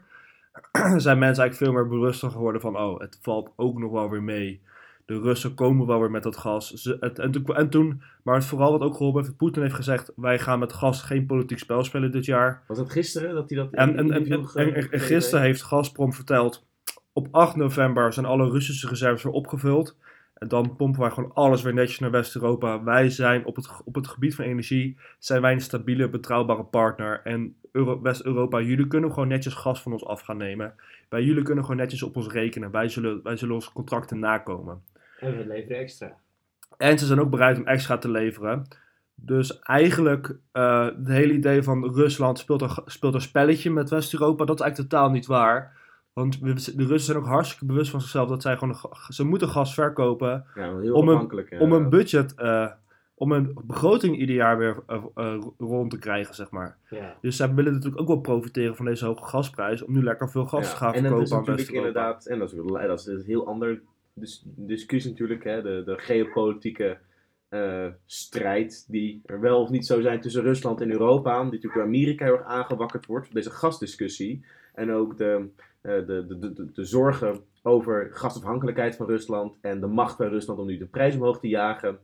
zijn 0.98 1.20
mensen 1.20 1.44
eigenlijk 1.44 1.56
veel 1.56 1.72
meer 1.72 1.88
bewuster 1.88 2.32
geworden 2.32 2.62
van, 2.62 2.78
oh, 2.78 3.00
het 3.00 3.20
valt 3.22 3.54
ook 3.56 3.80
nog 3.80 3.92
wel 3.92 4.10
weer 4.10 4.24
mee. 4.24 4.62
De 5.06 5.20
Russen 5.20 5.54
komen 5.54 5.88
wel 5.88 6.00
weer 6.00 6.12
met 6.12 6.24
dat 6.24 6.38
gas. 6.38 6.72
Ze, 6.72 6.98
het, 7.00 7.20
en, 7.20 7.32
toen, 7.32 7.46
en 7.46 7.70
toen, 7.70 8.02
maar 8.24 8.36
het 8.36 8.46
vooral 8.46 8.72
wat 8.72 8.82
ook 8.82 8.96
geholpen 8.96 9.24
heeft, 9.24 9.38
Poetin 9.38 9.62
heeft 9.62 9.76
gezegd, 9.76 10.12
wij 10.16 10.40
gaan 10.40 10.60
met 10.60 10.74
gas 10.74 11.02
geen 11.02 11.26
politiek 11.26 11.60
spel 11.60 11.84
spelen 11.84 12.12
dit 12.12 12.26
jaar. 12.26 12.64
Was 12.68 12.78
dat 12.78 12.92
gisteren 12.92 13.36
dat 13.36 13.50
hij 13.50 13.60
dat 13.60 13.74
in 13.74 13.80
En, 13.80 13.98
en, 13.98 14.12
en, 14.12 14.26
en, 14.26 14.46
gisteren 15.00 15.20
heeft? 15.20 15.34
heeft 15.34 15.64
Gazprom 15.64 16.14
verteld, 16.14 16.66
op 17.14 17.28
8 17.32 17.56
november 17.56 18.14
zijn 18.14 18.26
alle 18.26 18.50
Russische 18.50 18.88
reserves 18.88 19.24
weer 19.24 19.34
opgevuld. 19.34 19.98
En 20.44 20.50
dan 20.50 20.76
pompen 20.76 21.02
wij 21.02 21.10
gewoon 21.10 21.34
alles 21.34 21.62
weer 21.62 21.74
netjes 21.74 22.00
naar 22.00 22.12
West-Europa. 22.12 22.84
Wij 22.84 23.10
zijn 23.10 23.46
op 23.46 23.56
het, 23.56 23.70
op 23.86 23.96
het 23.96 24.08
gebied 24.08 24.36
van 24.36 24.46
energie, 24.46 24.98
zijn 25.20 25.42
wij 25.42 25.52
een 25.52 25.62
stabiele, 25.62 26.10
betrouwbare 26.10 26.64
partner. 26.64 27.22
En 27.24 27.56
Euro- 27.72 28.02
West-Europa, 28.02 28.60
jullie 28.60 28.88
kunnen 28.88 29.10
gewoon 29.10 29.28
netjes 29.28 29.54
gas 29.54 29.82
van 29.82 29.92
ons 29.92 30.06
af 30.06 30.22
gaan 30.22 30.38
nemen. 30.38 30.74
Wij 31.10 31.24
jullie 31.24 31.44
kunnen 31.44 31.64
gewoon 31.64 31.80
netjes 31.80 32.04
op 32.04 32.16
ons 32.16 32.28
rekenen. 32.28 32.72
Wij 32.72 32.90
zullen, 32.90 33.20
wij 33.24 33.38
zullen 33.38 33.56
onze 33.56 33.72
contracten 33.74 34.20
nakomen. 34.20 34.82
En 35.20 35.38
we 35.38 35.48
leveren 35.48 35.78
extra. 35.78 36.16
En 36.78 37.00
ze 37.00 37.06
zijn 37.06 37.20
ook 37.20 37.30
bereid 37.30 37.58
om 37.58 37.68
extra 37.68 37.98
te 37.98 38.10
leveren. 38.10 38.68
Dus 39.16 39.60
eigenlijk, 39.60 40.38
eh 40.52 40.86
het 40.86 41.08
hele 41.08 41.34
idee 41.34 41.64
van 41.64 41.94
Rusland 41.94 42.40
speelt 42.40 42.62
een, 42.62 42.72
speelt 42.86 43.14
een 43.14 43.22
spelletje 43.22 43.72
met 43.72 43.90
West-Europa, 43.90 44.46
dat 44.46 44.56
is 44.56 44.62
eigenlijk 44.62 44.92
totaal 44.92 45.12
niet 45.12 45.26
waar. 45.26 45.82
Want 46.14 46.40
we- 46.40 46.54
de 46.54 46.86
Russen 46.86 47.00
zijn 47.14 47.18
ook 47.18 47.26
hartstikke 47.28 47.66
bewust 47.66 47.92
van 47.92 48.02
zichzelf 48.02 48.30
dat 48.30 48.42
zij 48.42 48.58
gewoon, 48.58 48.76
ze 49.10 49.24
moeten 49.26 49.48
gas 49.50 49.74
verkopen 49.74 50.46
Ja, 50.56 50.80
heel 50.80 50.96
om 50.96 51.08
een- 51.08 51.14
afhankelijk. 51.14 51.56
om 51.60 51.72
een 51.72 51.90
budget, 51.90 52.34
eh, 52.36 52.72
om 53.16 53.32
een 53.32 53.58
begroting 53.66 54.18
ieder 54.18 54.36
jaar 54.36 54.58
weer 54.58 54.84
eh, 54.88 55.04
eh, 55.16 55.44
rond 55.58 55.92
te 55.92 56.00
krijgen, 56.00 56.36
zeg 56.36 56.50
maar. 56.52 56.78
Ja. 56.90 57.18
Dus 57.22 57.36
zij 57.36 57.54
willen 57.54 57.74
natuurlijk 57.74 58.02
ook 58.02 58.08
wel 58.08 58.20
profiteren 58.22 58.76
van 58.76 58.86
deze 58.86 59.06
hoge 59.06 59.26
gasprijs, 59.26 59.82
om 59.84 59.94
nu 59.94 60.04
lekker 60.04 60.30
veel 60.30 60.46
gas 60.46 60.66
Ja, 60.66 60.70
te 60.72 60.76
gaan 60.78 60.94
en 60.94 61.04
dat 61.04 61.12
is 61.12 61.18
verkopen 61.30 61.36
aan 61.38 61.40
natuurlijk 61.58 61.68
West-Europa. 61.70 61.88
inderdaad, 62.00 62.26
en 62.26 62.40
dat 62.40 62.52
is, 62.52 62.56
dat 63.06 63.08
is 63.16 63.22
een 63.22 63.28
heel 63.28 63.48
ander 63.48 63.82
dis- 64.14 64.44
discussie 64.46 65.12
natuurlijk, 65.12 65.44
hè, 65.44 65.62
de, 65.62 65.82
de 65.86 65.94
geopolitieke 65.98 66.98
eh, 67.50 67.88
strijd 68.06 68.86
die 68.88 69.22
er 69.26 69.40
wel 69.40 69.62
of 69.62 69.70
niet 69.70 69.86
zou 69.86 70.02
zijn 70.02 70.22
tussen 70.22 70.42
Rusland 70.42 70.82
en 70.82 70.92
Europa, 70.92 71.36
die 71.36 71.44
natuurlijk 71.44 71.74
door 71.74 71.84
Amerika 71.84 72.26
heel 72.26 72.34
erg 72.38 72.46
aangewakkerd 72.46 73.06
wordt, 73.06 73.34
deze 73.34 73.50
gasdiscussie. 73.52 74.46
En 74.74 74.92
ook 74.92 75.18
de, 75.18 75.50
eh, 75.82 76.06
de, 76.06 76.26
de, 76.28 76.54
de, 76.54 76.72
de, 76.72 76.86
zorgen 76.86 77.40
over 77.62 78.10
gasafhankelijkheid 78.12 78.96
van 78.96 79.06
Rusland 79.06 79.58
en 79.62 79.80
de 79.80 79.88
macht 79.88 80.16
van 80.16 80.28
Rusland 80.28 80.60
om 80.60 80.66
nu 80.66 80.78
de 80.78 80.86
prijs 80.86 81.16
omhoog 81.16 81.40
te 81.40 81.48
jagen. 81.48 82.00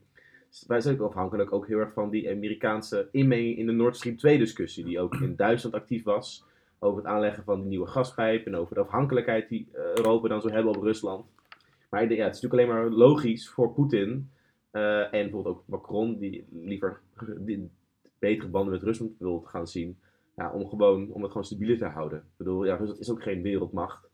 Wij 0.67 0.81
zijn 0.81 0.99
ook 0.99 1.07
afhankelijk 1.07 1.53
ook 1.53 1.67
heel 1.67 1.79
erg 1.79 1.93
van 1.93 2.09
die 2.09 2.29
Amerikaanse 2.29 3.07
inmenging 3.11 3.57
in 3.57 3.65
de 3.65 3.71
Nord 3.71 3.95
Stream 3.95 4.17
2 4.17 4.37
discussie, 4.37 4.83
die 4.83 4.99
ook 4.99 5.15
in 5.15 5.35
Duitsland 5.35 5.75
actief 5.75 6.03
was 6.03 6.47
over 6.79 6.97
het 6.97 7.11
aanleggen 7.11 7.43
van 7.43 7.59
die 7.59 7.69
nieuwe 7.69 7.87
gaspijp 7.87 8.45
en 8.45 8.55
over 8.55 8.75
de 8.75 8.81
afhankelijkheid 8.81 9.49
die 9.49 9.67
eh, 9.71 9.81
Europa 9.95 10.27
dan 10.27 10.41
zou 10.41 10.53
hebben 10.53 10.75
op 10.75 10.83
Rusland. 10.83 11.25
Maar 11.89 12.01
ja, 12.01 12.07
het 12.07 12.35
is 12.35 12.41
natuurlijk 12.41 12.53
alleen 12.53 12.67
maar 12.67 12.97
logisch 12.97 13.49
voor 13.49 13.73
Poetin 13.73 14.29
eh, 14.71 14.99
en 15.01 15.09
bijvoorbeeld 15.11 15.55
ook 15.55 15.63
Macron, 15.65 16.19
die 16.19 16.45
liever 16.51 16.99
betere 18.19 18.49
banden 18.49 18.73
met 18.73 18.83
Rusland 18.83 19.11
wil 19.17 19.39
gaan 19.39 19.67
zien, 19.67 19.99
ja, 20.39 20.51
om, 20.51 20.69
gewoon, 20.69 21.11
om 21.11 21.21
het 21.21 21.31
gewoon 21.31 21.45
stabieler 21.45 21.77
te 21.77 21.85
houden. 21.85 22.19
Ik 22.19 22.37
bedoel, 22.37 22.65
ja, 22.65 22.75
Rusland 22.75 22.99
is 22.99 23.11
ook 23.11 23.23
geen 23.23 23.41
wereldmacht. 23.41 24.07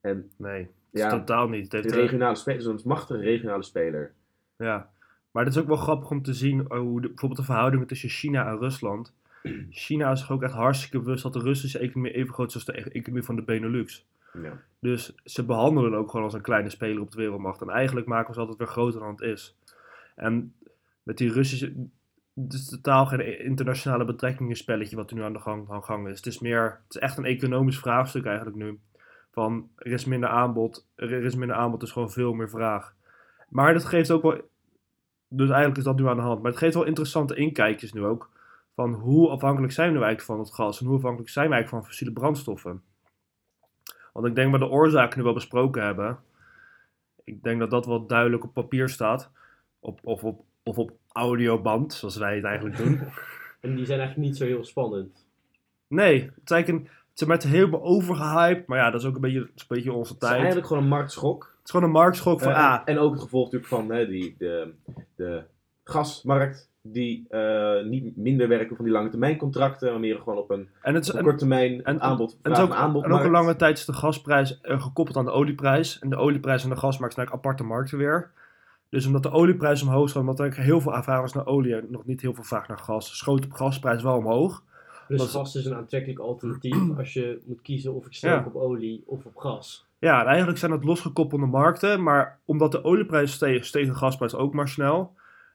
En 0.00 0.30
Nee, 0.36 0.68
ja, 0.90 1.08
totaal 1.08 1.48
niet. 1.48 1.72
Het 1.72 1.86
eh, 1.86 1.92
regionale 1.92 2.36
speler, 2.36 2.62
zo'n 2.62 2.80
machtige 2.84 3.20
regionale 3.20 3.62
speler. 3.62 4.12
Ja, 4.56 4.90
maar 5.30 5.44
het 5.44 5.54
is 5.54 5.60
ook 5.60 5.68
wel 5.68 5.76
grappig 5.76 6.10
om 6.10 6.22
te 6.22 6.34
zien 6.34 6.68
eh, 6.68 6.78
hoe 6.78 7.00
de, 7.00 7.08
bijvoorbeeld 7.08 7.40
de 7.40 7.46
verhoudingen 7.46 7.86
tussen 7.86 8.08
China 8.08 8.46
en 8.46 8.58
Rusland. 8.58 9.14
China 9.70 10.10
is 10.10 10.20
zich 10.20 10.30
ook 10.30 10.42
echt 10.42 10.52
hartstikke 10.52 10.98
bewust 10.98 11.22
dat 11.22 11.32
de 11.32 11.40
Russische 11.40 11.78
economie 11.78 12.12
even 12.12 12.34
groot 12.34 12.48
is 12.48 12.54
als 12.54 12.64
de 12.64 12.78
e- 12.78 12.82
economie 12.82 13.24
van 13.24 13.36
de 13.36 13.42
Benelux. 13.42 14.06
Ja. 14.42 14.62
Dus 14.78 15.14
ze 15.24 15.44
behandelen 15.44 15.94
ook 15.94 16.10
gewoon 16.10 16.24
als 16.24 16.34
een 16.34 16.40
kleine 16.40 16.70
speler 16.70 17.02
op 17.02 17.10
de 17.10 17.16
wereldmacht. 17.16 17.60
En 17.60 17.68
eigenlijk 17.68 18.06
maken 18.06 18.26
we 18.26 18.34
ze 18.34 18.40
altijd 18.40 18.58
weer 18.58 18.68
groter 18.68 19.00
dan 19.00 19.10
het 19.10 19.20
is. 19.20 19.56
En 20.14 20.54
met 21.02 21.18
die 21.18 21.32
Russische. 21.32 21.72
Het 22.34 22.52
is 22.52 22.68
totaal 22.68 23.06
geen 23.06 23.44
internationale 23.44 24.04
betrekkingen 24.04 24.56
spelletje 24.56 24.96
wat 24.96 25.10
er 25.10 25.16
nu 25.16 25.22
aan 25.22 25.32
de 25.32 25.38
gang, 25.38 25.68
aan 25.86 26.08
is. 26.08 26.16
Het 26.16 26.26
is 26.26 26.38
meer. 26.38 26.80
Het 26.84 26.94
is 26.94 27.00
echt 27.00 27.16
een 27.16 27.24
economisch 27.24 27.78
vraagstuk 27.78 28.24
eigenlijk 28.24 28.56
nu. 28.56 28.80
Van 29.30 29.70
er 29.76 29.92
is 29.92 30.04
minder 30.04 30.28
aanbod. 30.28 30.86
Er 30.94 31.24
is 31.24 31.34
minder 31.34 31.56
aanbod, 31.56 31.80
dus 31.80 31.92
gewoon 31.92 32.10
veel 32.10 32.32
meer 32.32 32.50
vraag. 32.50 32.94
Maar 33.48 33.72
dat 33.72 33.84
geeft 33.84 34.10
ook 34.10 34.22
wel. 34.22 34.48
Dus 35.28 35.48
eigenlijk 35.48 35.78
is 35.78 35.84
dat 35.84 35.96
nu 35.96 36.08
aan 36.08 36.16
de 36.16 36.22
hand. 36.22 36.42
Maar 36.42 36.50
het 36.50 36.60
geeft 36.60 36.74
wel 36.74 36.84
interessante 36.84 37.34
inkijkjes 37.34 37.92
nu 37.92 38.04
ook. 38.04 38.30
Van 38.74 38.92
hoe 38.92 39.28
afhankelijk 39.28 39.72
zijn 39.72 39.88
we 39.88 39.98
nu 39.98 40.04
eigenlijk 40.04 40.32
van 40.32 40.46
het 40.46 40.54
gas? 40.54 40.80
En 40.80 40.86
hoe 40.86 40.96
afhankelijk 40.96 41.30
zijn 41.30 41.48
we 41.48 41.54
eigenlijk 41.54 41.82
van 41.82 41.90
fossiele 41.92 42.12
brandstoffen? 42.12 42.82
Want 44.12 44.26
ik 44.26 44.34
denk 44.34 44.50
dat 44.50 44.60
we 44.60 44.66
de 44.66 44.72
oorzaken 44.72 45.18
nu 45.18 45.24
wel 45.24 45.34
besproken 45.34 45.82
hebben. 45.82 46.18
Ik 47.24 47.42
denk 47.42 47.60
dat 47.60 47.70
dat 47.70 47.86
wel 47.86 48.06
duidelijk 48.06 48.44
op 48.44 48.52
papier 48.52 48.88
staat. 48.88 49.30
Op, 49.80 50.00
of, 50.02 50.24
op, 50.24 50.44
of 50.62 50.78
op 50.78 50.99
audioband, 51.12 51.92
zoals 51.92 52.16
wij 52.16 52.34
het 52.34 52.44
eigenlijk 52.44 52.76
doen. 52.76 53.00
En 53.60 53.76
die 53.76 53.86
zijn 53.86 53.98
eigenlijk 53.98 54.28
niet 54.28 54.38
zo 54.38 54.44
heel 54.44 54.64
spannend. 54.64 55.26
Nee, 55.88 56.14
het 56.22 56.40
is 56.44 56.50
eigenlijk 56.50 56.68
een, 56.68 56.92
het 57.10 57.20
is 57.20 57.26
met 57.26 57.42
helemaal 57.42 57.82
overgehyped. 57.82 58.66
Maar 58.66 58.78
ja, 58.78 58.90
dat 58.90 59.00
is 59.00 59.06
ook 59.06 59.14
een 59.14 59.20
beetje, 59.20 59.48
is 59.54 59.60
een 59.60 59.66
beetje 59.68 59.92
onze 59.92 60.12
Het 60.12 60.22
is 60.22 60.28
tijd. 60.28 60.30
Het 60.32 60.40
eigenlijk 60.40 60.66
gewoon 60.66 60.82
een 60.82 60.88
marktschok. 60.88 61.54
is 61.64 61.70
gewoon 61.70 61.86
een 61.86 61.92
marktschok 61.92 62.40
van, 62.40 62.54
ah, 62.54 62.80
En 62.84 62.98
ook 62.98 63.12
het 63.12 63.22
gevolg 63.22 63.44
natuurlijk 63.44 63.72
van 63.72 63.90
hè, 63.90 64.06
die, 64.06 64.34
de, 64.38 64.72
de 65.16 65.42
gasmarkt. 65.84 66.68
Die 66.82 67.26
eh, 67.28 67.84
niet 67.84 68.16
minder 68.16 68.48
werken 68.48 68.76
van 68.76 68.84
die 68.84 68.94
lange 68.94 69.08
termijn 69.08 69.36
contracten, 69.36 69.90
maar 69.90 70.00
meer 70.00 70.18
gewoon 70.18 70.38
op 70.38 70.50
een, 70.50 70.68
en 70.82 70.94
het 70.94 71.04
is, 71.04 71.10
op 71.10 71.16
en, 71.16 71.22
korte 71.22 71.38
termijn 71.38 71.84
en- 71.84 72.00
aanbod. 72.00 72.38
en 72.42 72.50
het 72.50 72.58
is 72.58 72.64
ook, 72.64 72.70
en 72.70 72.76
aanbod 72.76 73.04
en 73.04 73.12
ook 73.12 73.24
een 73.24 73.30
lange 73.30 73.56
tijd 73.56 73.78
is 73.78 73.84
de 73.84 73.92
gasprijs 73.92 74.60
eh, 74.60 74.82
gekoppeld 74.82 75.16
aan 75.16 75.24
de 75.24 75.30
olieprijs. 75.30 75.98
En 75.98 76.10
de 76.10 76.16
olieprijs 76.16 76.62
en 76.62 76.68
de 76.68 76.76
gasmarkt 76.76 77.14
zijn 77.14 77.26
eigenlijk 77.26 77.46
aparte 77.46 77.72
markten 77.72 77.98
weer. 77.98 78.30
Dus 78.90 79.06
omdat 79.06 79.22
de 79.22 79.30
olieprijs 79.30 79.82
omhoog 79.82 80.08
schoot, 80.08 80.20
omdat 80.20 80.40
er 80.40 80.56
heel 80.56 80.80
veel 80.80 80.92
vraag 80.92 81.20
was 81.20 81.32
naar 81.32 81.46
olie 81.46 81.74
en 81.74 81.86
nog 81.88 82.04
niet 82.04 82.20
heel 82.20 82.34
veel 82.34 82.44
vraag 82.44 82.68
naar 82.68 82.78
gas, 82.78 83.16
schoot 83.16 83.42
de 83.42 83.48
gasprijs 83.50 84.02
wel 84.02 84.16
omhoog. 84.16 84.62
Dus 85.08 85.18
Dat 85.18 85.28
gas 85.28 85.54
is 85.56 85.64
een 85.64 85.74
aantrekkelijk 85.74 86.20
alternatief 86.20 86.76
als 86.98 87.12
je 87.12 87.40
moet 87.46 87.62
kiezen 87.62 87.94
of 87.94 88.06
ik 88.06 88.12
Ja. 88.12 88.44
op 88.46 88.54
olie 88.54 89.02
of 89.06 89.24
op 89.24 89.36
gas. 89.36 89.88
Ja, 89.98 90.20
en 90.20 90.26
eigenlijk 90.26 90.58
zijn 90.58 90.70
het 90.72 90.84
losgekoppelde 90.84 91.46
markten, 91.46 92.02
maar 92.02 92.38
omdat 92.44 92.72
de 92.72 92.84
olieprijs 92.84 93.32
steeg, 93.32 93.64
steeg 93.64 93.86
de 93.86 93.94
gasprijs 93.94 94.34
ook 94.34 94.54
maar 94.54 94.68
snel. 94.68 95.12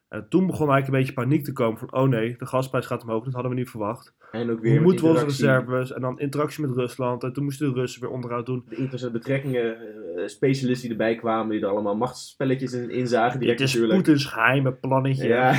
En 0.08 0.26
toen 0.28 0.46
begon 0.46 0.70
eigenlijk 0.70 0.86
een 0.86 0.98
beetje 0.98 1.22
paniek 1.22 1.44
te 1.44 1.52
komen 1.52 1.78
van, 1.78 1.94
oh 1.94 2.08
nee, 2.08 2.36
de 2.38 2.46
gasprijs 2.46 2.86
gaat 2.86 3.02
omhoog, 3.02 3.24
dat 3.24 3.32
hadden 3.32 3.50
we 3.50 3.58
niet 3.58 3.70
verwacht. 3.70 4.14
En 4.30 4.50
ook 4.50 4.60
weer 4.60 4.72
Hoe 4.72 4.80
moeten 4.80 5.04
we 5.04 5.10
onze 5.10 5.24
reserves 5.24 5.92
en 5.92 6.00
dan 6.00 6.18
interactie 6.18 6.66
met 6.66 6.76
Rusland 6.76 7.22
en 7.22 7.32
toen 7.32 7.44
moesten 7.44 7.74
de 7.74 7.80
Russen 7.80 8.00
weer 8.00 8.10
onderhoud 8.10 8.46
doen. 8.46 8.64
De 8.68 8.76
internationale 8.76 9.18
betrekkingen, 9.18 9.76
eh, 9.76 10.26
specialisten 10.26 10.88
die 10.88 10.98
erbij 10.98 11.16
kwamen, 11.16 11.50
die 11.50 11.60
er 11.60 11.68
allemaal 11.68 11.96
machtsspelletjes 11.96 12.72
in, 12.72 12.90
in 12.90 13.06
zagen. 13.06 13.40
Direct 13.40 13.58
Dit 13.58 13.68
is. 13.68 13.86
Poetins 13.88 14.24
geheime 14.24 14.72
plannetje. 14.72 15.28
Ja, 15.28 15.54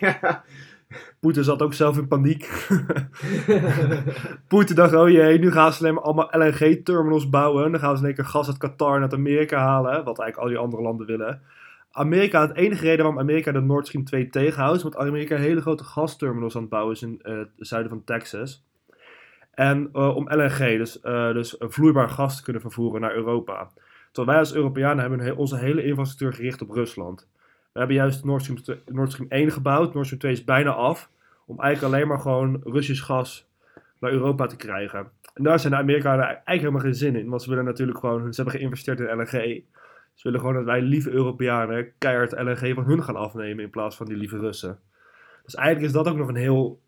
ja. 0.00 0.44
Poetin 1.20 1.44
zat 1.44 1.62
ook 1.62 1.74
zelf 1.74 1.98
in 1.98 2.08
paniek. 2.08 2.68
Poetin 4.48 4.76
dacht, 4.76 4.94
oh 4.94 5.08
jee, 5.08 5.38
nu 5.38 5.50
gaan 5.50 5.72
ze 5.72 5.80
alleen 5.80 5.94
maar 5.94 6.02
allemaal 6.02 6.28
LNG-terminals 6.30 7.28
bouwen. 7.28 7.64
En 7.64 7.70
dan 7.70 7.80
gaan 7.80 7.96
ze 7.96 8.00
in 8.00 8.06
één 8.06 8.14
keer 8.14 8.24
gas 8.24 8.46
uit 8.46 8.58
Qatar 8.58 9.00
naar 9.00 9.12
Amerika 9.12 9.58
halen. 9.58 10.04
Wat 10.04 10.18
eigenlijk 10.18 10.36
al 10.36 10.48
die 10.48 10.56
andere 10.56 10.82
landen 10.82 11.06
willen. 11.06 11.40
Amerika, 11.92 12.40
het 12.40 12.56
enige 12.56 12.84
reden 12.84 13.04
waarom 13.04 13.20
Amerika 13.20 13.52
de 13.52 13.60
Nord 13.60 13.86
Stream 13.86 14.04
2 14.04 14.28
tegenhoudt... 14.28 14.76
is 14.76 14.84
omdat 14.84 15.00
Amerika 15.00 15.36
hele 15.36 15.60
grote 15.60 15.84
gasterminals 15.84 16.54
aan 16.54 16.60
het 16.60 16.70
bouwen 16.70 16.94
is 16.94 17.02
in 17.02 17.18
eh, 17.22 17.38
het 17.38 17.48
zuiden 17.56 17.90
van 17.90 18.04
Texas. 18.04 18.64
En 19.54 19.88
eh, 19.92 20.16
om 20.16 20.28
LNG, 20.30 20.58
dus, 20.58 21.00
eh, 21.00 21.32
dus 21.32 21.56
vloeibaar 21.58 22.08
gas 22.08 22.36
te 22.36 22.42
kunnen 22.42 22.62
vervoeren 22.62 23.00
naar 23.00 23.14
Europa. 23.14 23.70
Terwijl 24.06 24.26
wij 24.26 24.38
als 24.38 24.54
Europeanen 24.54 25.10
hebben 25.10 25.36
onze 25.36 25.56
hele 25.56 25.84
infrastructuur 25.84 26.32
gericht 26.32 26.62
op 26.62 26.70
Rusland. 26.70 27.28
We 27.72 27.78
hebben 27.78 27.96
juist 27.96 28.24
Nord 28.24 28.42
Stream, 28.42 28.62
2 28.62 28.76
Nord 28.86 29.12
Stream 29.12 29.30
1 29.30 29.50
gebouwd. 29.50 29.94
Nord 29.94 30.04
Stream 30.04 30.20
2 30.20 30.32
is 30.32 30.44
bijna 30.44 30.70
af. 30.70 31.10
Om 31.46 31.60
eigenlijk 31.60 31.94
alleen 31.94 32.08
maar 32.08 32.18
gewoon 32.18 32.60
Russisch 32.64 33.04
gas 33.04 33.48
naar 33.98 34.10
Europa 34.10 34.46
te 34.46 34.56
krijgen. 34.56 35.10
En 35.34 35.42
daar 35.42 35.58
zijn 35.58 35.72
de 35.72 35.78
Amerikanen 35.78 36.24
eigenlijk 36.24 36.60
helemaal 36.60 36.80
geen 36.80 36.94
zin 36.94 37.16
in. 37.16 37.28
Want 37.28 37.42
ze 37.42 37.48
willen 37.48 37.64
natuurlijk 37.64 37.98
gewoon, 37.98 38.32
ze 38.32 38.42
hebben 38.42 38.60
geïnvesteerd 38.60 39.00
in 39.00 39.16
LNG. 39.16 39.62
Ze 40.14 40.22
willen 40.22 40.40
gewoon 40.40 40.54
dat 40.54 40.64
wij 40.64 40.82
lieve 40.82 41.10
Europeanen 41.10 41.92
keihard 41.98 42.32
LNG 42.32 42.74
van 42.74 42.84
hun 42.84 43.02
gaan 43.02 43.16
afnemen 43.16 43.64
in 43.64 43.70
plaats 43.70 43.96
van 43.96 44.06
die 44.06 44.16
lieve 44.16 44.38
Russen. 44.38 44.78
Dus 45.44 45.54
eigenlijk 45.54 45.86
is 45.86 45.92
dat 45.92 46.08
ook 46.08 46.16
nog 46.16 46.28
een 46.28 46.34
heel, 46.34 46.82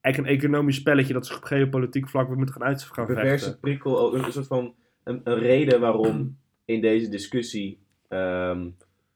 eigenlijk 0.00 0.34
een 0.34 0.38
economisch 0.38 0.76
spelletje 0.76 1.12
dat 1.12 1.26
zich 1.26 1.36
op 1.36 1.44
geopolitiek 1.44 2.08
vlak 2.08 2.28
weer 2.28 2.36
moet 2.36 2.50
gaan 2.50 2.64
uit 2.64 2.82
gaan 2.82 3.08
Een 3.08 3.14
perverse 3.14 3.58
prikkel, 3.58 4.00
ook 4.00 4.14
een 4.14 4.32
soort 4.32 4.46
van 4.46 4.74
een, 5.04 5.20
een 5.24 5.38
reden 5.38 5.80
waarom 5.80 6.38
in 6.64 6.80
deze 6.80 7.08
discussie 7.08 7.78
ehm, 8.08 8.68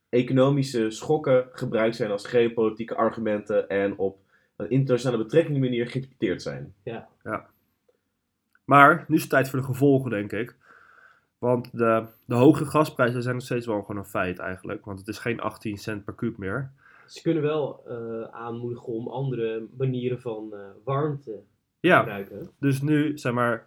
economische 0.08 0.90
schokken 0.90 1.48
gebruikt 1.52 1.96
zijn 1.96 2.10
als 2.10 2.26
geopolitieke 2.26 2.94
argumenten 2.94 3.68
en 3.68 3.98
op 3.98 4.18
een 4.56 4.70
internationale 4.70 5.22
betrekking 5.22 5.58
manier 5.58 5.86
geïnterpreteerd 5.86 6.42
zijn. 6.42 6.74
Maar 8.64 9.04
nu 9.08 9.14
is 9.14 9.20
het 9.20 9.30
tijd 9.30 9.48
voor 9.48 9.58
de 9.58 9.64
gevolgen, 9.64 10.10
denk 10.10 10.32
ik. 10.32 10.56
Want 11.46 11.78
de, 11.78 12.04
de 12.24 12.34
hoge 12.34 12.64
gasprijzen 12.64 13.22
zijn 13.22 13.34
nog 13.34 13.44
steeds 13.44 13.66
wel 13.66 13.80
gewoon 13.80 13.96
een 13.96 14.08
feit 14.08 14.38
eigenlijk. 14.38 14.84
Want 14.84 14.98
het 14.98 15.08
is 15.08 15.18
geen 15.18 15.40
18 15.40 15.76
cent 15.76 16.04
per 16.04 16.14
kuub 16.14 16.36
meer. 16.36 16.70
Ze 17.06 17.22
kunnen 17.22 17.42
wel 17.42 17.82
eh, 17.88 18.22
aanmoedigen 18.34 18.86
om 18.92 19.08
andere 19.08 19.66
manieren 19.78 20.20
van 20.20 20.48
eh, 20.52 20.58
warmte 20.84 21.30
te 21.80 21.88
Ja, 21.88 21.98
gebruiken. 21.98 22.50
dus 22.58 22.80
nu 22.82 23.18
zeg 23.18 23.32
maar. 23.32 23.66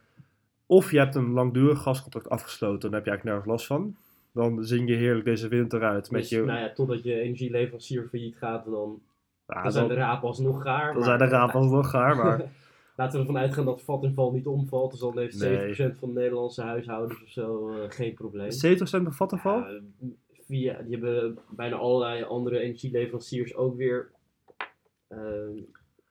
Of 0.65 0.91
je 0.91 0.97
hebt 0.97 1.15
een 1.15 1.31
langdurig 1.31 1.81
gascontract 1.81 2.29
afgesloten, 2.29 2.79
dan 2.79 2.93
heb 2.93 3.03
je 3.05 3.09
eigenlijk 3.09 3.23
nergens 3.23 3.45
last 3.47 3.65
van. 3.67 3.95
Dan 4.31 4.63
zing 4.65 4.89
je 4.89 4.95
heerlijk 4.95 5.25
deze 5.25 5.47
winter 5.47 5.83
uit 5.83 6.11
met 6.11 6.21
Dus, 6.21 6.29
je. 6.29 6.43
nou 6.43 6.59
ja, 6.59 6.73
totdat 6.73 7.03
je 7.03 7.19
energieleverancier 7.19 8.07
failliet 8.09 8.35
gaat, 8.37 8.65
dan, 8.65 9.01
Ja, 9.47 9.61
dan 9.63 9.71
zijn 9.71 9.87
de 9.87 9.93
rapen 9.93 10.27
alsnog 10.27 10.61
gaar. 10.61 10.85
dan 10.85 10.95
maar- 10.95 11.03
zijn 11.03 11.19
de 11.19 11.25
raap 11.25 11.51
alsnog 11.55 11.89
gaar, 11.89 12.15
maar 12.15 12.41
Laten 12.99 13.19
we 13.19 13.25
ervan 13.25 13.41
uitgaan 13.41 13.65
dat 13.65 13.81
Vattenval 13.81 14.31
niet 14.31 14.47
omvalt, 14.47 14.91
dus 14.91 14.99
dan 14.99 15.17
heeft 15.19 15.37
7% 15.37 15.39
Nee. 15.77 15.93
van 15.99 16.13
de 16.13 16.19
Nederlandse 16.19 16.61
huishoudens 16.61 17.23
of 17.23 17.29
zo 17.29 17.69
eh, 17.69 17.89
geen 17.89 18.13
probleem. 18.13 18.51
70 18.51 18.87
cent 18.87 19.03
per 19.03 19.13
vattenval? 19.13 19.59
Ja, 19.59 19.79
via, 20.45 20.81
die 20.81 20.97
hebben 20.97 21.37
bijna 21.49 21.75
allerlei 21.75 22.23
andere 22.23 22.59
energieleveranciers 22.59 23.55
ook 23.55 23.75
weer. 23.77 24.11
Ehm, 25.07 25.51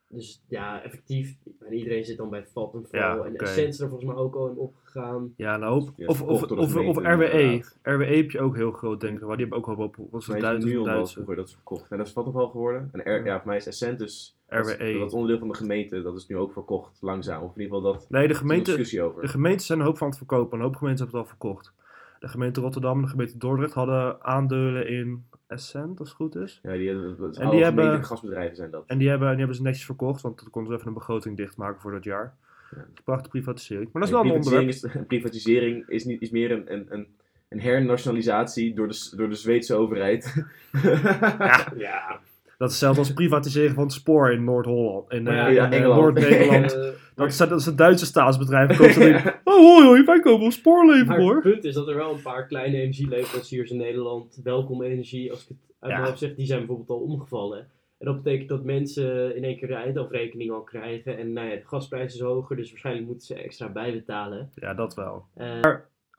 dus 0.09 0.43
ja, 0.49 0.83
effectief. 0.83 1.37
En 1.61 1.73
iedereen 1.73 2.05
zit 2.05 2.17
dan 2.17 2.31
bij 2.31 2.47
Vattenval. 2.47 3.01
Ja, 3.01 3.13
en 3.25 3.33
oké. 3.33 3.45
Essence 3.45 3.69
is 3.69 3.81
er 3.81 3.89
volgens 3.89 4.11
mij 4.11 4.19
ook 4.19 4.35
al 4.35 4.49
in 4.49 4.57
opgegaan. 4.57 5.35
Ja. 5.37 5.57
Ja, 5.59 5.75
Of, 5.75 6.23
of, 6.23 6.43
of, 6.43 6.43
RWE. 6.75 6.85
inderdaad. 7.31 7.79
RWE 7.83 8.05
heb 8.17 8.31
je 8.31 8.41
ook 8.41 8.57
heel 8.57 8.73
groot, 8.73 9.01
denk 9.01 9.19
ik. 9.21 9.27
Maar 9.27 9.37
die 9.37 9.47
hebben 9.47 9.69
ook 9.69 9.77
wel 9.77 9.87
op. 9.87 9.97
Wat 10.11 10.21
is 10.21 10.27
het 10.27 10.41
Duits? 10.41 10.65
nu 10.65 10.79
al 10.79 10.85
wel 10.85 10.95
Duitse. 10.95 11.13
vroeger 11.15 11.37
dat 11.37 11.47
is 11.49 11.53
verkocht. 11.55 11.91
En 11.91 11.97
dat 11.99 12.07
is 12.07 12.13
Vattenfall 12.13 12.47
geworden. 12.49 12.89
En 12.93 13.01
R, 13.21 13.25
ja, 13.25 13.37
voor 13.39 13.47
mij 13.47 13.57
is 13.57 13.67
Essentus, 13.67 13.99
dat 13.99 14.09
is- 14.09 14.37
RWE. 14.49 14.99
dat 14.99 15.13
onderdeel 15.13 15.39
van 15.39 15.49
de 15.49 15.55
gemeente, 15.55 16.03
dat 16.03 16.17
is 16.17 16.27
nu 16.27 16.37
ook 16.37 16.53
verkocht, 16.53 16.99
langzaam. 17.01 17.43
Of 17.43 17.55
in 17.57 17.61
ieder 17.63 17.77
geval 17.77 17.93
dat, 17.93 18.07
Nee, 18.11 18.27
de 18.27 18.33
er 18.33 18.39
gemeente, 18.39 18.65
discussie 18.71 19.03
over. 19.03 19.23
de 19.23 19.29
gemeentes 19.29 19.67
zijn 19.67 19.79
een 19.79 19.85
hoop 19.85 19.99
van 19.99 20.09
het 20.09 20.17
verkopen. 20.17 20.59
Een 20.59 20.65
hoop 20.65 20.77
gemeenten 20.77 21.05
hebben 21.05 21.21
het 21.21 21.31
al 21.31 21.37
verkocht. 21.39 21.73
De 22.21 22.29
gemeente 22.29 22.61
Rotterdam 22.61 22.97
en 22.97 23.03
de 23.03 23.09
gemeente 23.09 23.39
Dordrecht 23.39 23.73
hadden 23.73 24.25
aandelen 24.25 24.89
in 24.89 25.25
Essent, 25.47 25.99
als 25.99 26.09
het 26.09 26.17
goed 26.17 26.37
is. 26.37 26.61
Ja, 26.63 26.73
die, 26.73 27.15
dat 27.19 27.31
is 27.31 27.37
En 27.39 27.43
alle 27.47 27.55
die 27.55 27.65
hebben- 27.65 28.05
gasbedrijven 28.05 28.57
zijn 28.57 28.71
dat. 28.71 28.85
En 28.87 28.99
die 28.99 29.09
hebben, 29.09 29.29
die 29.29 29.39
hebben 29.39 29.57
ze 29.57 29.63
netjes 29.63 29.85
verkocht, 29.85 30.21
want 30.23 30.39
toen 30.39 30.51
konden 30.51 30.71
ze 30.73 30.77
even 30.77 30.89
een 30.89 30.95
begroting 30.99 31.37
dichtmaken 31.37 31.81
voor 31.81 31.93
dat 31.93 32.05
jaar. 32.05 32.35
Ja. 32.77 32.85
Prachtige 33.05 33.29
privatisering. 33.31 33.93
Maar 33.93 34.03
dat 34.03 34.11
is 34.11 34.17
wel 34.17 34.25
een 34.25 34.41
privatisering, 34.41 34.73
onderwerp. 34.75 35.01
is, 35.03 35.07
privatisering 35.19 35.89
is, 35.89 36.05
niet, 36.05 36.21
is 36.23 36.31
meer 36.31 36.51
een, 36.51 36.73
een, 36.73 36.87
een, 36.89 37.07
een 37.49 37.61
hernationalisatie 37.61 38.75
door 38.75 38.89
de, 38.89 39.13
door 39.17 39.29
de 39.29 39.35
Zweedse 39.35 39.75
overheid. 39.75 40.35
Ja, 41.77 42.21
Dat 42.59 42.69
is 42.69 42.75
hetzelfde 42.75 43.01
als 43.01 43.13
privatiseren 43.13 43.75
van 43.75 43.83
het 43.83 43.93
spoor 43.93 44.33
in 44.33 44.45
Noord-Holland. 44.45 45.13
In, 45.13 45.23
Maar 45.23 45.49
eh, 45.49 45.55
ja, 45.55 45.65
in, 45.71 45.79
ja, 45.79 45.89
eh. 45.89 45.97
Noord-Nederland. 45.97 46.71
dat, 47.15 47.27
is, 47.29 47.37
dat 47.37 47.53
is 47.61 47.67
een 47.67 47.77
Duitse 47.77 48.07
staatsbedrijf. 48.07 48.81
Alleen, 48.97 49.17
oh 49.45 49.55
hoi 49.55 49.85
hoi, 49.87 50.05
wij 50.05 50.21
komen 50.21 50.47
op 50.47 50.53
spoor 50.53 50.87
leveren 50.87 51.07
maar 51.07 51.19
hoor. 51.19 51.35
het 51.35 51.43
punt 51.43 51.65
is 51.65 51.75
dat 51.75 51.89
er 51.89 51.97
wel 51.97 52.15
een 52.15 52.23
paar 52.23 52.47
kleine 52.47 52.77
energieleveranciers 52.77 53.71
in 53.71 53.77
Nederland, 53.77 54.41
Welkom 54.45 54.83
Energie, 54.83 55.31
als 55.31 55.43
ik 55.43 55.49
het 55.49 55.59
uit 55.81 55.91
Ja. 55.93 55.97
mijn 55.99 56.09
hoofd 56.09 56.23
zeg, 56.23 56.35
die 56.35 56.47
zijn 56.47 56.59
bijvoorbeeld 56.59 56.91
al 56.91 57.01
omgevallen. 57.05 57.59
En 57.99 58.07
dat 58.07 58.23
betekent 58.23 58.49
dat 58.49 58.65
mensen 58.65 59.37
in 59.37 59.45
één 59.45 59.57
keer 59.57 59.69
de 59.69 59.75
eindafrekening 59.75 60.51
al 60.51 60.63
krijgen. 60.63 61.19
En 61.19 61.33
nou 61.33 61.49
ja, 61.49 61.55
de 61.55 61.67
gasprijs 61.67 62.15
is 62.15 62.21
hoger, 62.21 62.57
dus 62.57 62.69
waarschijnlijk 62.71 63.07
moeten 63.07 63.27
ze 63.27 63.35
extra 63.35 63.69
bijbetalen. 63.69 64.51
Ja, 64.55 64.75
dat 64.75 64.95
wel. 64.95 65.25
Eh, 65.35 65.61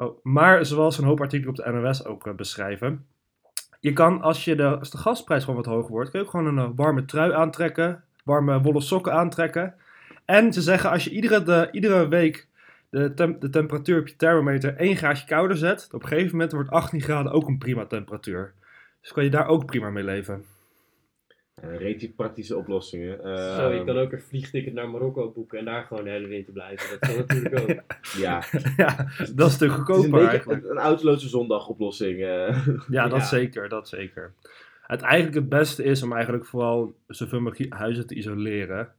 Oh, 0.02 0.18
maar 0.24 0.66
zoals 0.66 0.98
een 0.98 1.04
hoop 1.06 1.20
artikelen 1.22 1.50
op 1.50 1.56
de 1.66 1.72
NOS 1.72 2.06
ook 2.06 2.36
beschrijven. 2.36 3.06
Je 3.80 3.94
kan, 3.94 4.22
als, 4.22 4.46
je 4.46 4.56
de, 4.56 4.78
gasprijs 4.82 5.44
gewoon 5.44 5.64
wat 5.64 5.74
hoger 5.74 5.92
wordt, 5.92 6.10
kun 6.10 6.20
je 6.20 6.26
ook 6.26 6.32
gewoon 6.32 6.58
een 6.58 6.66
eh, 6.66 6.72
warme 6.76 7.06
trui 7.06 7.34
aantrekken. 7.34 8.04
Warme 8.24 8.62
wollen 8.62 8.82
sokken 8.82 9.14
aantrekken. 9.14 9.76
En 10.26 10.54
ze 10.54 10.62
zeggen, 10.62 10.90
als 10.90 11.04
je 11.04 11.10
iedere, 11.10 11.44
de, 11.44 11.68
iedere 11.72 12.08
week 12.08 12.48
de, 12.90 13.14
de 13.40 13.50
temperatuur 13.50 14.00
op 14.00 14.08
je 14.08 14.16
thermometer 14.16 14.76
1 14.76 14.96
graadje 14.96 15.26
kouder 15.26 15.58
zet, 15.58 15.90
op 15.92 16.02
een 16.02 16.08
gegeven 16.08 16.32
moment 16.32 16.52
wordt 16.52 16.70
18 16.70 17.02
graden 17.02 17.32
ook 17.32 17.48
een 17.48 17.58
prima 17.58 17.86
temperatuur. 17.86 18.54
Dus 19.02 19.12
kan 19.12 19.24
je 19.24 19.30
daar 19.30 19.48
ook 19.48 19.66
prima 19.66 19.90
mee 19.90 20.04
leven. 20.04 20.46
Relatief 21.62 22.16
praktische 22.16 22.58
oplossingen. 22.58 23.24
Eh, 23.24 23.56
Zo, 23.56 23.70
je 23.72 23.84
kan 23.84 23.98
ook 23.98 24.12
een 24.12 24.22
vliegticket 24.22 24.74
naar 24.74 24.90
Marokko 24.90 25.32
boeken 25.32 25.60
en 25.60 25.66
daar 25.66 25.84
gewoon 25.84 26.04
de 26.04 26.10
hele 26.10 26.28
winter 26.28 26.54
blijven. 26.54 26.90
Dat 26.90 27.10
kan 27.10 27.18
natuurlijk 27.18 27.60
ook. 27.60 27.70
Ja, 28.18 28.44
ja, 28.78 28.96
dat 28.96 29.08
is 29.20 29.28
het 29.28 29.40
is 29.40 29.60
een 29.62 29.70
goedkoper 29.70 30.10
beetje 30.10 30.28
eigenlijk. 30.28 30.64
een, 30.64 30.70
een 30.72 30.78
autoloze 30.78 31.30
zondag 31.30 31.68
oplossing. 31.68 32.22
eh. 32.24 32.68
Ja, 32.90 33.08
dat 33.08 33.20
Ja. 33.20 33.26
zeker, 33.26 33.70
dat 33.70 33.88
zeker. 33.90 34.34
Het 34.82 35.02
eigenlijk 35.02 35.36
het 35.36 35.50
beste 35.50 35.84
is 35.84 36.04
om 36.04 36.14
eigenlijk 36.14 36.46
vooral 36.46 36.94
zoveel 37.08 37.40
mogelijk 37.42 37.74
huizen 37.74 38.08
te 38.08 38.16
isoleren. 38.16 38.92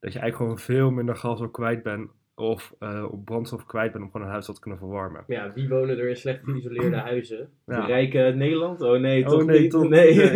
Dat 0.00 0.12
je 0.12 0.18
eigenlijk 0.18 0.36
gewoon 0.36 0.58
veel 0.58 0.90
minder 0.90 1.16
gas 1.16 1.40
op 1.40 1.52
kwijt 1.52 1.82
bent 1.82 2.10
of 2.40 2.74
eh, 2.78 3.06
op 3.10 3.24
brandstof 3.24 3.66
kwijt 3.66 3.92
bent 3.92 4.04
om 4.04 4.10
gewoon 4.10 4.26
een 4.26 4.32
huis 4.32 4.46
te 4.46 4.60
kunnen 4.60 4.78
verwarmen. 4.78 5.24
Ja, 5.26 5.52
wie 5.54 5.68
wonen 5.68 5.98
er 5.98 6.08
in 6.08 6.16
slecht 6.16 6.40
geïsoleerde 6.44 6.96
huizen? 6.96 7.50
Ja. 7.66 7.84
Rijke 7.86 8.32
Nederland? 8.36 8.80
Oh 8.80 9.00
nee, 9.00 9.22
Oh, 9.24 9.28
toch 9.30 9.44
nee, 9.44 9.60
niet? 9.60 9.70
toch 9.70 9.88
nee. 9.88 10.14
nee. 10.14 10.30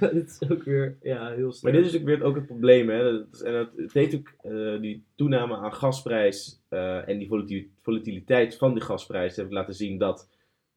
Dit 0.12 0.38
is 0.40 0.50
ook 0.50 0.62
weer 0.62 0.96
ja, 1.02 1.30
heel 1.30 1.54
Maar 1.62 1.72
dit 1.72 1.86
is 1.86 1.96
ook 1.96 2.04
weer 2.04 2.22
ook 2.22 2.34
het 2.34 2.46
probleem. 2.46 2.88
Hè? 2.88 3.02
Dat 3.12 3.26
is- 3.32 3.42
en 3.42 3.54
het, 3.54 3.68
het 3.76 3.92
heeft 3.92 4.14
ook 4.14 4.32
eh, 4.52 4.80
die 4.80 5.04
toename 5.14 5.56
aan 5.56 5.72
gasprijs 5.74 6.60
eh, 6.68 7.08
en 7.08 7.18
die 7.18 7.28
volatil- 7.28 7.66
volatiliteit 7.82 8.56
van 8.56 8.72
die 8.74 8.82
gasprijs 8.82 9.36
heeft 9.36 9.52
laten 9.52 9.74
zien 9.74 9.98
dat 9.98 10.28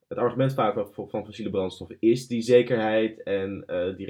het 0.07 0.17
argument 0.17 0.53
vaak 0.53 0.73
van, 0.91 1.09
van 1.09 1.25
fossiele 1.25 1.51
brandstoffen 1.51 1.97
is 1.99 2.27
die 2.27 2.41
zekerheid 2.41 3.23
en 3.23 3.63
die 3.97 4.07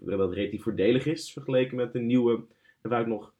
dat 0.00 0.18
het 0.28 0.32
relatief 0.32 0.62
voordelig 0.62 1.06
is 1.06 1.32
vergeleken 1.32 1.76
met 1.76 1.92
de 1.92 1.98
nieuwe 2.00 2.40
en 2.82 2.90
vaak 2.90 3.06
nog 3.06 3.32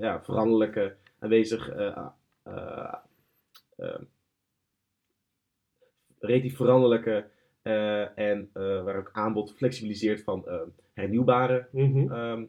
ja, 0.00 0.22
veranderlijke 0.24 0.96
aanwezig 1.18 1.68
eh, 1.68 2.06
eh, 2.42 2.94
eh, 3.76 4.00
relatief 6.18 6.56
veranderlijke 6.56 7.26
eh, 7.62 8.18
en 8.18 8.50
eh, 8.52 8.84
waar 8.84 8.96
ook 8.98 9.10
aanbod 9.12 9.52
flexibiliseert 9.56 10.22
van 10.22 10.46
eh, 10.48 10.60
hernieuwbare 10.92 11.66
Mhm. 11.72 12.12
ehm, 12.12 12.44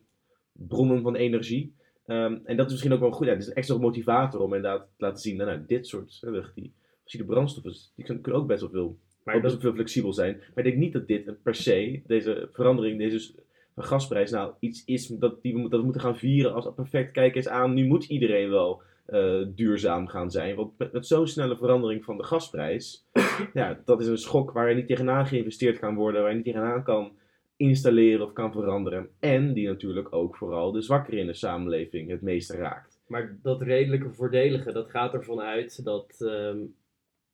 bronnen 0.52 1.02
van 1.02 1.16
energie. 1.16 1.76
Ehm, 2.06 2.38
en 2.44 2.58
dat 2.58 2.66
is 2.66 2.72
misschien 2.72 2.94
ook 2.94 3.00
wel 3.00 3.12
goed. 3.12 3.26
Ja, 3.26 3.32
het 3.34 3.42
is 3.42 3.48
een 3.48 3.54
extra 3.56 3.78
motivator 3.78 4.42
om 4.42 4.54
inderdaad 4.54 4.82
te 4.82 5.04
laten 5.04 5.20
zien, 5.22 5.38
nou, 5.38 5.50
nou 5.50 5.64
dit 5.66 5.88
soort, 5.88 6.20
eh, 6.24 6.46
die 6.56 6.74
fossiele 7.02 7.26
brandstoffen, 7.26 7.74
die 7.96 8.06
kunnen 8.06 8.34
ook 8.42 8.48
best 8.48 8.62
wel 8.62 8.70
veel, 8.70 8.98
Maar 9.24 9.36
ook 9.36 9.42
best 9.42 9.54
dat, 9.54 9.64
wel 9.64 9.72
veel 9.72 9.80
flexibel 9.82 10.14
zijn. 10.14 10.38
Maar 10.38 10.66
ik 10.66 10.72
denk 10.72 10.78
niet 10.78 10.94
dat 10.94 11.08
dit 11.08 11.44
per 11.44 11.56
se, 11.56 12.02
deze 12.06 12.50
verandering, 12.52 12.98
deze 12.98 13.32
van 13.78 13.86
gasprijs, 13.86 14.32
nou 14.32 14.54
iets 14.60 14.86
is 14.86 15.08
dat, 15.08 15.42
die 15.42 15.56
we, 15.56 15.62
dat 15.62 15.80
we 15.80 15.84
moeten 15.84 16.02
gaan 16.02 16.18
vieren 16.18 16.54
als 16.54 16.70
perfect. 16.76 17.12
Kijk 17.12 17.36
eens 17.36 17.48
aan, 17.48 17.74
nu 17.74 17.86
moet 17.86 18.06
iedereen 18.06 18.50
wel 18.50 18.82
eh, 19.06 19.42
duurzaam 19.48 20.08
gaan 20.08 20.32
zijn. 20.32 20.56
Want 20.56 20.78
met, 20.78 20.94
met 20.94 21.08
zo'n 21.08 21.28
snelle 21.28 21.58
verandering 21.58 22.04
van 22.04 22.18
de 22.18 22.24
gasprijs, 22.24 23.06
ja, 23.54 23.82
dat 23.86 24.02
is 24.02 24.08
een 24.08 24.18
schok 24.18 24.52
waar 24.52 24.70
je 24.70 24.76
niet 24.76 24.88
tegenaan 24.88 25.28
geïnvesteerd 25.28 25.80
kan 25.80 25.96
worden, 25.96 26.22
waar 26.22 26.30
je 26.30 26.36
niet 26.36 26.46
tegenaan 26.46 26.84
kan 26.84 27.12
installeren 27.56 28.26
of 28.26 28.34
kan 28.34 28.52
veranderen. 28.52 29.10
En 29.20 29.54
die 29.54 29.68
natuurlijk 29.68 30.14
ook 30.14 30.36
vooral 30.36 30.72
de 30.72 30.82
zwakkeren 30.82 31.20
in 31.20 31.28
de 31.28 31.34
samenleving 31.34 32.10
het 32.10 32.22
meeste 32.22 32.58
raakt. 32.58 33.00
maar 33.08 33.38
dat 33.42 33.62
redelijke 33.62 34.14
voordelige, 34.14 34.72
dat 34.72 34.90
gaat 34.90 35.14
ervan 35.14 35.42
uit 35.42 35.84
dat, 35.84 36.16
ehm, 36.20 36.58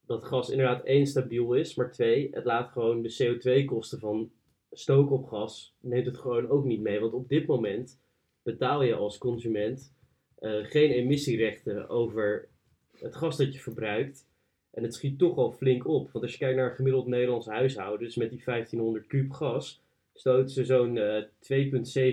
dat 0.06 0.24
gas 0.24 0.50
inderdaad 0.50 0.84
één 0.84 1.06
stabiel 1.06 1.54
is, 1.54 1.76
maar 1.76 1.92
twee, 1.92 2.28
het 2.32 2.46
laat 2.46 2.72
gewoon 2.72 3.02
de 3.02 3.16
CO2-kosten 3.22 4.00
van 4.00 4.32
stoken 4.74 5.16
op 5.16 5.26
gas, 5.28 5.76
neemt 5.80 6.06
het 6.06 6.18
gewoon 6.18 6.50
ook 6.50 6.66
niet 6.66 6.82
mee. 6.82 7.00
Want 7.00 7.14
op 7.14 7.30
dit 7.30 7.46
moment 7.46 8.00
betaal 8.44 8.84
je 8.84 8.96
als 8.96 9.18
consument 9.18 9.94
eh, 10.40 10.64
geen 10.64 10.92
emissierechten 10.92 11.90
over 11.90 12.48
het 12.92 13.16
gas 13.16 13.38
dat 13.38 13.54
je 13.54 13.60
verbruikt. 13.60 14.28
En 14.72 14.84
het 14.84 14.94
schiet 14.94 15.20
toch 15.20 15.38
al 15.38 15.52
flink 15.52 15.88
op. 15.88 16.12
Want 16.12 16.24
als 16.24 16.34
je 16.34 16.40
kijkt 16.40 16.58
naar 16.58 16.70
een 16.70 16.76
gemiddeld 16.76 17.08
Nederlands 17.08 17.48
huishouden, 17.48 18.06
dus 18.06 18.16
met 18.16 18.30
die 18.30 18.42
1500 18.46 19.08
kuub 19.08 19.32
gas, 19.32 19.82
stoten 20.14 20.50
ze 20.50 20.66
zo'n 20.66 20.98
eh, 20.98 21.24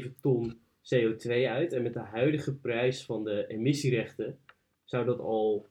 2,7 0.04 0.20
ton 0.20 0.60
CO2 0.94 1.30
uit. 1.30 1.72
En 1.72 1.82
met 1.82 1.92
de 1.92 2.00
huidige 2.00 2.56
prijs 2.56 3.04
van 3.04 3.24
de 3.24 3.46
emissierechten 3.48 4.38
zou 4.84 5.04
dat 5.04 5.18
al, 5.18 5.66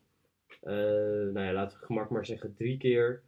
eh, 0.61 0.73
nou 0.73 1.39
ja, 1.39 1.53
laten 1.53 1.79
we 1.79 1.85
gemak 1.85 2.09
maar 2.09 2.25
zeggen, 2.25 2.53
drie 2.53 2.77
keer, 2.77 3.21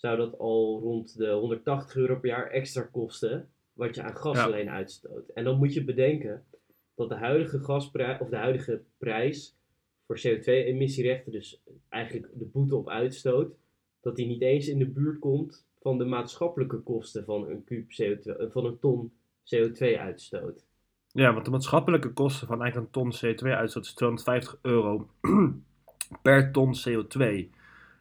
zou 0.00 0.16
dat 0.16 0.38
al 0.38 0.80
rond 0.80 1.16
de 1.16 1.30
180 1.30 1.96
euro 1.96 2.18
per 2.18 2.28
jaar 2.30 2.46
extra 2.50 2.82
kosten, 2.82 3.48
wat 3.72 3.94
je 3.94 4.02
aan 4.02 4.16
gas 4.16 4.36
Ja. 4.36 4.44
alleen 4.44 4.70
uitstoot. 4.70 5.28
En 5.28 5.44
dan 5.44 5.58
moet 5.58 5.74
je 5.74 5.84
bedenken 5.84 6.44
dat 6.94 7.08
de 7.08 7.14
huidige 7.14 7.58
gasprijs, 7.58 8.20
of 8.20 8.28
de 8.28 8.36
huidige 8.36 8.82
prijs 8.98 9.56
voor 10.06 10.18
CO2-emissierechten, 10.26 11.32
dus 11.32 11.62
eigenlijk 11.88 12.32
de 12.38 12.44
boete 12.44 12.76
op 12.76 12.88
uitstoot, 12.88 13.54
dat 14.00 14.16
die 14.16 14.26
niet 14.26 14.42
eens 14.42 14.68
in 14.68 14.78
de 14.78 14.88
buurt 14.88 15.18
komt 15.18 15.66
van 15.80 15.98
de 15.98 16.04
maatschappelijke 16.04 16.78
kosten 16.78 17.24
van 17.24 17.48
een, 17.48 17.64
kuub 17.64 17.90
CO2, 17.90 18.36
eh, 18.36 18.50
van 18.50 18.64
een 18.64 18.78
ton 18.78 19.12
CO2-uitstoot. 19.44 20.66
Ja, 21.12 21.32
want 21.32 21.44
de 21.44 21.50
maatschappelijke 21.50 22.12
kosten 22.12 22.46
van 22.46 22.62
eigenlijk 22.62 22.94
een 22.94 23.02
ton 23.02 23.12
CO2-uitstoot 23.12 23.84
is 23.84 23.94
250 23.94 24.58
euro 24.62 25.08
per 26.22 26.52
ton 26.52 26.74
CO2. 26.74 27.48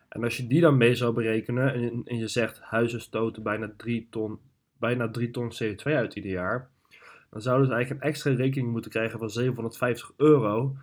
En 0.10 0.24
als 0.24 0.38
je 0.38 0.48
die 0.48 0.62
dan 0.62 0.78
mee 0.78 0.96
zou 0.96 1.14
berekenen 1.14 1.74
en, 1.74 2.02
en 2.06 2.18
je 2.18 2.28
zegt 2.28 2.60
huizen 2.62 3.02
stoten 3.02 3.44
bijna 3.44 3.72
3 3.78 4.08
ton, 4.10 4.40
bijna 4.78 5.10
3 5.10 5.32
ton 5.32 5.52
CO2 5.52 5.84
uit 5.84 6.16
ieder 6.16 6.32
jaar, 6.32 6.70
dan 7.30 7.42
zouden 7.42 7.68
ze 7.68 7.74
eigenlijk 7.74 8.04
een 8.04 8.10
extra 8.10 8.34
rekening 8.34 8.72
moeten 8.72 8.92
krijgen 8.92 9.20
van 9.20 9.30
750 9.30 10.12
euro 10.18 10.76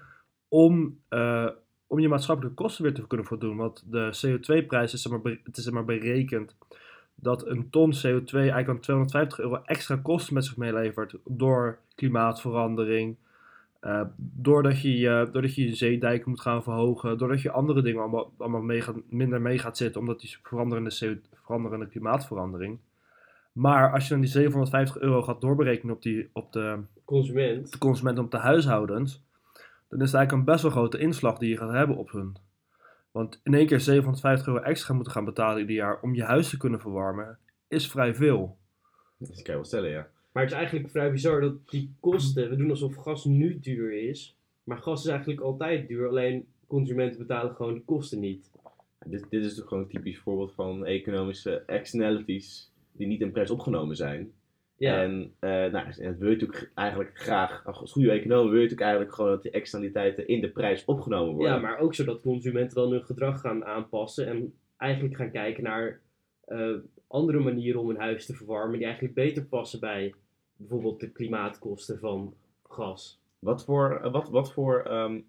om, 0.49 1.01
eh, 1.09 1.49
om 1.87 1.99
je 1.99 2.09
maatschappelijke 2.09 2.62
kosten 2.62 2.85
weer 2.85 2.95
te 2.95 3.07
kunnen 3.07 3.27
voldoen. 3.27 3.57
Want 3.57 3.85
de 3.87 4.11
CO2-prijs 4.21 4.93
is, 4.93 5.09
het 5.45 5.57
is 5.57 5.71
maar 5.71 5.85
berekend 5.85 6.57
dat 7.15 7.47
een 7.47 7.71
ton 7.71 7.93
CO2 7.93 8.33
eigenlijk 8.33 8.67
dan 8.67 8.81
250 8.81 9.39
euro 9.39 9.62
extra 9.65 9.97
kosten 9.97 10.35
met 10.35 10.45
zich 10.45 10.57
meelevert 10.57 11.15
door 11.25 11.79
klimaatverandering. 11.95 13.17
Eh, 13.87 14.03
doordat, 14.16 14.81
je, 14.81 14.99
je- 14.99 15.29
doordat 15.33 15.55
je 15.55 15.68
je 15.68 15.75
zeedijken 15.75 16.31
moet 16.31 16.40
gaan 16.40 16.62
verhogen. 16.62 17.18
Doordat 17.18 17.42
je 17.42 17.51
andere 17.51 17.83
dingen 17.83 18.01
allemaal, 18.01 18.33
allemaal 18.38 18.61
mee 18.62 18.81
gaat- 18.81 19.11
minder 19.11 19.40
mee 19.40 19.59
gaat 19.59 19.77
zitten. 19.77 20.01
Omdat 20.01 20.20
die 20.20 20.37
veranderende, 20.42 21.20
veranderende 21.44 21.87
klimaatverandering. 21.88 22.79
Maar 23.53 23.92
als 23.92 24.03
je 24.05 24.11
dan 24.11 24.20
die 24.20 24.31
750 24.31 24.99
euro 24.99 25.22
gaat 25.22 25.40
doorberekenen 25.40 25.94
op, 25.94 26.03
die, 26.03 26.31
op 26.33 26.53
de, 26.53 26.79
Consument. 27.05 27.72
de 27.72 27.79
consument, 27.79 28.18
op 28.18 28.31
de 28.31 28.37
huishoudens. 28.37 29.25
Dan 29.88 30.01
is 30.01 30.07
het 30.07 30.14
eigenlijk 30.14 30.33
een 30.33 30.44
best 30.53 30.62
wel 30.62 30.70
grote 30.70 30.99
inslag 30.99 31.38
die 31.38 31.49
je 31.51 31.57
gaat 31.57 31.72
hebben 31.72 31.96
op 31.96 32.11
hun. 32.11 32.37
Want 33.11 33.40
in 33.42 33.55
één 33.55 33.66
keer 33.66 33.81
750 33.81 34.46
euro 34.46 34.61
extra 34.61 34.94
moeten 34.94 35.12
gaan 35.12 35.25
betalen 35.25 35.61
ieder 35.61 35.77
jaar 35.77 36.01
om 36.01 36.14
je 36.14 36.22
huis 36.25 36.49
te 36.51 36.57
kunnen 36.57 36.81
verwarmen, 36.81 37.38
is 37.68 37.90
vrij 37.90 38.14
veel. 38.14 38.59
Dat 39.18 39.29
kan 39.35 39.42
je 39.44 39.53
wel 39.53 39.64
stellen, 39.64 39.90
ja. 39.90 40.07
Maar 40.37 40.44
het 40.44 40.55
is 40.55 40.61
eigenlijk 40.61 40.90
vrij 40.90 41.11
bizar 41.11 41.40
dat 41.40 41.68
die 41.70 41.94
kosten, 42.01 42.51
we 42.51 42.57
doen 42.57 42.70
alsof 42.70 42.94
gas 42.94 43.25
nu 43.25 43.59
duur 43.61 44.09
is, 44.09 44.37
maar 44.64 44.79
gas 44.79 45.05
is 45.05 45.11
eigenlijk 45.11 45.40
altijd 45.40 45.88
duur, 45.88 46.09
alleen 46.09 46.46
consumenten 46.66 47.18
betalen 47.18 47.55
gewoon 47.55 47.75
de 47.75 47.83
kosten 47.85 48.20
niet. 48.20 48.51
Dit, 49.07 49.20
dit 49.20 49.40
is 49.40 49.40
natuurlijk 49.40 49.68
gewoon 49.68 49.83
een 49.83 49.90
typisch 49.90 50.18
voorbeeld 50.18 50.53
van 50.53 50.87
economische 50.87 51.62
externalities 51.66 52.72
die 52.92 53.07
niet 53.07 53.20
in 53.20 53.33
prijs 53.33 53.51
opgenomen 53.51 53.96
zijn. 53.96 54.33
Ja, 54.77 55.03
En, 55.03 55.33
eh 55.38 55.51
nou, 55.51 55.75
en 55.77 56.11
dat 56.11 56.18
wil 56.18 56.31
je 56.31 56.37
natuurlijk 56.37 56.70
eigenlijk 56.75 57.18
graag, 57.18 57.66
als 57.66 57.92
goede 57.92 58.11
econoom 58.11 58.44
wil 58.44 58.55
je 58.55 58.68
natuurlijk 58.68 58.81
eigenlijk 58.81 59.14
gewoon 59.14 59.31
dat 59.31 59.42
die 59.42 59.51
externaliteiten 59.51 60.29
in 60.29 60.40
de 60.40 60.51
prijs 60.51 60.85
opgenomen 60.85 61.35
worden. 61.35 61.55
ja, 61.55 61.61
maar 61.61 61.79
ook 61.79 61.94
zodat 61.94 62.20
consumenten 62.20 62.77
dan 62.77 62.90
hun 62.90 63.05
gedrag 63.05 63.40
gaan 63.40 63.64
aanpassen 63.64 64.27
en 64.27 64.55
eigenlijk 64.77 65.16
gaan 65.16 65.31
kijken 65.31 65.62
naar 65.62 66.01
eh, 66.44 66.75
andere 67.07 67.38
manieren 67.38 67.81
om 67.81 67.88
hun 67.88 68.01
huis 68.01 68.27
te 68.27 68.35
verwarmen 68.35 68.77
die 68.77 68.87
eigenlijk 68.87 69.14
beter 69.14 69.44
passen 69.44 69.81
bij 69.81 70.14
bijvoorbeeld 70.57 71.01
de 71.01 71.11
klimaatkosten 71.11 71.99
van 71.99 72.35
gas. 72.69 73.21
Wat 73.38 73.64
voor, 73.64 74.01
eh, 74.03 74.12
wat, 74.12 74.29
wat 74.29 74.53
voor 74.53 74.83
ehm, 74.83 75.21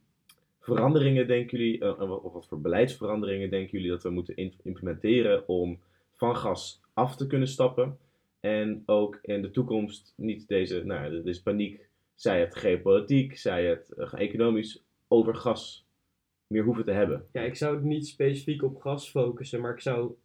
veranderingen 0.59 1.27
denken 1.27 1.57
jullie, 1.57 1.79
eh, 1.79 1.89
eh, 1.89 2.25
of 2.25 2.33
wat 2.33 2.47
voor 2.47 2.61
beleidsveranderingen 2.61 3.49
denken 3.49 3.71
jullie 3.71 3.89
dat 3.91 4.03
we 4.03 4.09
moeten 4.09 4.35
implementeren 4.63 5.47
om 5.47 5.79
van 6.13 6.35
gas 6.35 6.81
af 6.93 7.15
te 7.15 7.27
kunnen 7.27 7.47
stappen 7.47 7.97
en 8.39 8.83
ook 8.85 9.19
in 9.21 9.41
de 9.41 9.51
toekomst 9.51 10.13
niet 10.15 10.47
deze, 10.47 10.83
nou, 10.85 11.23
deze 11.23 11.43
paniek, 11.43 11.87
zij 12.15 12.39
het 12.39 12.55
geopolitiek, 12.55 13.37
zij 13.37 13.65
het 13.65 13.93
economisch, 14.13 14.83
over 15.07 15.35
gas 15.35 15.85
meer 16.47 16.63
hoeven 16.63 16.83
te 16.83 16.91
hebben? 16.91 17.27
Ja, 17.31 17.41
ik 17.41 17.55
zou 17.55 17.75
het 17.75 17.83
niet 17.83 18.07
specifiek 18.07 18.63
op 18.63 18.81
gas 18.81 19.09
focussen, 19.09 19.61
maar 19.61 19.73
ik 19.73 19.81
zou 19.81 20.15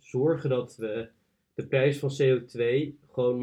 zorgen 0.00 0.50
dat 0.50 0.76
we 0.76 1.08
de 1.56 1.66
prijs 1.66 1.98
van 1.98 2.10
CO2 2.22 2.62
gewoon 3.12 3.40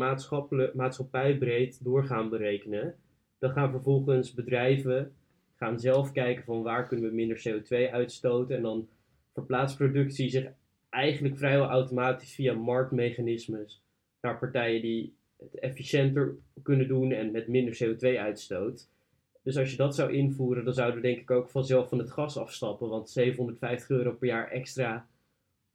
maatschappijbreed 0.74 1.84
door 1.84 2.06
gaan 2.06 2.30
berekenen. 2.30 2.96
Dan 3.40 3.52
gaan 3.52 3.72
vervolgens 3.72 4.34
bedrijven 4.34 5.14
gaan 5.56 5.80
zelf 5.80 6.12
kijken 6.12 6.44
van 6.44 6.64
waar 6.64 6.88
kunnen 6.88 7.10
we 7.10 7.16
minder 7.16 7.44
CO2 7.50 7.92
uitstoten. 7.92 8.56
En 8.56 8.62
dan 8.62 8.88
verplaatst 9.34 9.78
productie 9.78 10.30
zich 10.30 10.46
eigenlijk 10.90 11.38
vrijwel 11.38 11.68
automatisch 11.68 12.34
via 12.34 12.54
marktmechanismes 12.54 13.82
naar 14.22 14.40
partijen 14.40 14.82
die 14.82 15.14
het 15.38 15.60
efficiënter 15.60 16.36
kunnen 16.64 16.88
doen 16.88 17.12
en 17.12 17.32
met 17.32 17.48
minder 17.48 17.78
CO2 17.84 18.18
uitstoot. 18.20 18.90
Dus 19.44 19.58
als 19.58 19.72
je 19.72 19.78
dat 19.78 19.96
zou 19.96 20.14
invoeren, 20.14 20.66
dan 20.66 20.74
zouden 20.74 21.02
we 21.02 21.08
denk 21.08 21.20
ik 21.20 21.32
ook 21.32 21.50
vanzelf 21.50 21.90
van 21.90 21.98
het 21.98 22.12
gas 22.12 22.38
afstappen. 22.38 22.90
Want 22.90 23.10
750 23.10 23.90
euro 23.90 24.12
per 24.12 24.28
jaar 24.28 24.52
extra 24.52 25.08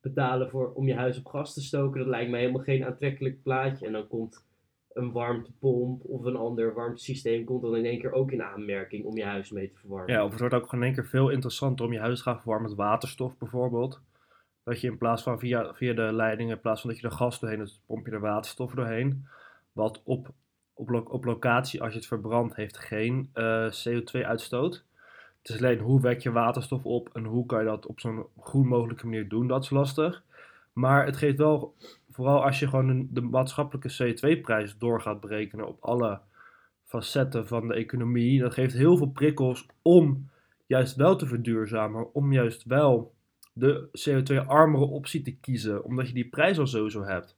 betalen 0.00 0.50
voor, 0.50 0.72
om 0.72 0.86
je 0.86 0.94
huis 0.94 1.18
op 1.18 1.26
gas 1.26 1.54
te 1.54 1.62
stoken, 1.62 1.98
dat 1.98 2.08
lijkt 2.08 2.30
mij 2.30 2.40
helemaal 2.40 2.62
geen 2.62 2.84
aantrekkelijk 2.84 3.42
plaatje. 3.42 3.86
En 3.86 3.92
dan 3.92 4.08
komt 4.08 4.46
een 4.92 5.12
warmtepomp 5.12 6.04
of 6.04 6.24
een 6.24 6.36
ander 6.36 6.74
warmtesysteem 6.74 7.44
komt 7.44 7.62
dan 7.62 7.76
in 7.76 7.84
één 7.84 8.00
keer 8.00 8.12
ook 8.12 8.32
in 8.32 8.42
aanmerking 8.42 9.04
om 9.04 9.16
je 9.16 9.24
huis 9.24 9.50
mee 9.50 9.68
te 9.68 9.78
verwarmen. 9.78 10.14
Ja, 10.14 10.24
of 10.24 10.30
het 10.30 10.40
wordt 10.40 10.54
ook 10.54 10.72
in 10.72 10.82
één 10.82 10.94
keer 10.94 11.06
veel 11.06 11.28
interessanter 11.28 11.86
om 11.86 11.92
je 11.92 11.98
huis 11.98 12.16
te 12.18 12.22
gaan 12.22 12.36
verwarmen 12.36 12.68
met 12.68 12.78
waterstof 12.78 13.38
bijvoorbeeld. 13.38 14.00
Dat 14.64 14.80
je 14.80 14.86
in 14.86 14.98
plaats 14.98 15.22
van 15.22 15.38
via, 15.38 15.74
via 15.74 15.92
de 15.92 16.12
leidingen, 16.12 16.54
in 16.54 16.60
plaats 16.60 16.80
van 16.80 16.90
dat 16.90 16.98
je 16.98 17.06
er 17.06 17.12
gas 17.12 17.40
doorheen 17.40 17.58
doet, 17.58 17.80
pomp 17.86 18.06
je 18.06 18.12
er 18.12 18.20
waterstof 18.20 18.74
doorheen. 18.74 19.26
Wat 19.72 20.02
op, 20.04 20.30
op, 20.74 20.88
lo- 20.88 21.06
op 21.08 21.24
locatie, 21.24 21.82
als 21.82 21.92
je 21.92 21.98
het 21.98 22.08
verbrandt, 22.08 22.56
heeft 22.56 22.78
geen 22.78 23.30
eh, 23.32 23.70
CO2-uitstoot. 23.70 24.84
Het 25.42 25.48
is 25.48 25.56
alleen 25.56 25.78
hoe 25.78 26.00
wek 26.00 26.20
je 26.20 26.32
waterstof 26.32 26.84
op 26.84 27.08
en 27.12 27.24
hoe 27.24 27.46
kan 27.46 27.58
je 27.58 27.64
dat 27.64 27.86
op 27.86 28.00
zo'n 28.00 28.26
groen 28.40 28.66
mogelijke 28.66 29.04
manier 29.04 29.28
doen, 29.28 29.46
dat 29.46 29.62
is 29.62 29.70
lastig. 29.70 30.22
Maar 30.72 31.06
het 31.06 31.16
geeft 31.16 31.36
wel, 31.36 31.74
vooral 32.10 32.44
als 32.44 32.58
je 32.58 32.68
gewoon 32.68 33.08
de 33.10 33.20
maatschappelijke 33.20 33.92
CO2-prijs 33.92 34.78
door 34.78 35.00
gaat 35.00 35.20
berekenen 35.20 35.68
op 35.68 35.76
alle 35.80 36.20
facetten 36.84 37.46
van 37.46 37.68
de 37.68 37.74
economie, 37.74 38.40
dat 38.40 38.54
geeft 38.54 38.74
heel 38.74 38.96
veel 38.96 39.10
prikkels 39.10 39.66
om 39.82 40.30
juist 40.66 40.96
wel 40.96 41.16
te 41.16 41.26
verduurzamen, 41.26 42.14
om 42.14 42.32
juist 42.32 42.64
wel 42.64 43.14
de 43.52 43.88
CO2-armere 44.08 44.84
optie 44.84 45.22
te 45.22 45.36
kiezen, 45.36 45.84
omdat 45.84 46.08
je 46.08 46.14
die 46.14 46.28
prijs 46.28 46.58
al 46.58 46.66
sowieso 46.66 47.04
hebt. 47.04 47.36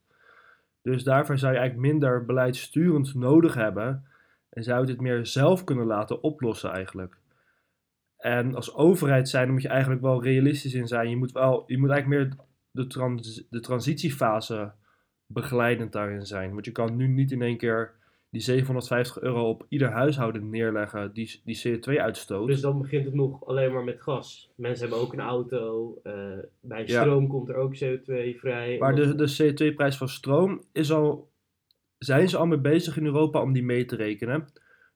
Dus 0.82 1.04
daarvoor 1.04 1.38
zou 1.38 1.52
je 1.52 1.58
eigenlijk 1.58 1.92
minder 1.92 2.24
beleidsturend 2.24 3.14
nodig 3.14 3.54
hebben 3.54 4.04
en 4.48 4.62
zou 4.62 4.80
je 4.80 4.86
dit 4.86 5.00
meer 5.00 5.26
zelf 5.26 5.64
kunnen 5.64 5.86
laten 5.86 6.22
oplossen 6.22 6.70
eigenlijk. 6.70 7.19
En 8.20 8.54
als 8.54 8.74
overheid 8.74 9.28
zijn 9.28 9.50
moet 9.52 9.62
je 9.62 9.68
eigenlijk 9.68 10.00
wel 10.02 10.22
realistisch 10.22 10.74
in 10.74 10.86
zijn. 10.86 11.10
Je 11.10 11.16
moet, 11.16 11.32
wel, 11.32 11.64
je 11.66 11.78
moet 11.78 11.90
eigenlijk 11.90 12.20
meer 12.22 12.36
de, 12.70 12.86
trans, 12.86 13.46
de 13.50 13.60
transitiefase 13.60 14.72
begeleidend 15.26 15.92
daarin 15.92 16.26
zijn. 16.26 16.52
Want 16.52 16.64
je 16.64 16.72
kan 16.72 16.96
nu 16.96 17.08
niet 17.08 17.30
in 17.32 17.42
één 17.42 17.56
keer 17.56 17.92
die 18.30 18.40
750 18.40 19.20
euro 19.20 19.48
op 19.48 19.66
ieder 19.68 19.90
huishouden 19.90 20.50
neerleggen 20.50 21.12
die, 21.12 21.40
die 21.44 21.62
CO2 21.68 22.00
uitstoot. 22.00 22.46
Dus 22.46 22.60
dan 22.60 22.78
begint 22.80 23.04
het 23.04 23.14
nog 23.14 23.46
alleen 23.46 23.72
maar 23.72 23.84
met 23.84 24.00
gas. 24.02 24.50
Mensen 24.56 24.88
hebben 24.88 25.04
ook 25.06 25.12
een 25.12 25.20
auto. 25.20 25.94
eh, 26.02 26.12
bij 26.60 26.84
Ja. 26.86 27.00
stroom 27.02 27.26
komt 27.28 27.48
er 27.48 27.54
ook 27.54 27.74
CO2 27.74 28.38
vrij. 28.38 28.76
Maar 28.78 28.94
de, 28.94 29.14
de 29.14 29.36
CO2-prijs 29.42 29.96
van 29.96 30.08
stroom 30.08 30.62
is 30.72 30.92
al. 30.92 31.28
Zijn 31.98 32.28
ze 32.28 32.36
al 32.36 32.46
mee 32.46 32.58
bezig 32.58 32.96
in 32.96 33.04
Europa 33.04 33.40
om 33.42 33.52
die 33.52 33.62
mee 33.64 33.84
te 33.84 33.96
rekenen? 33.96 34.44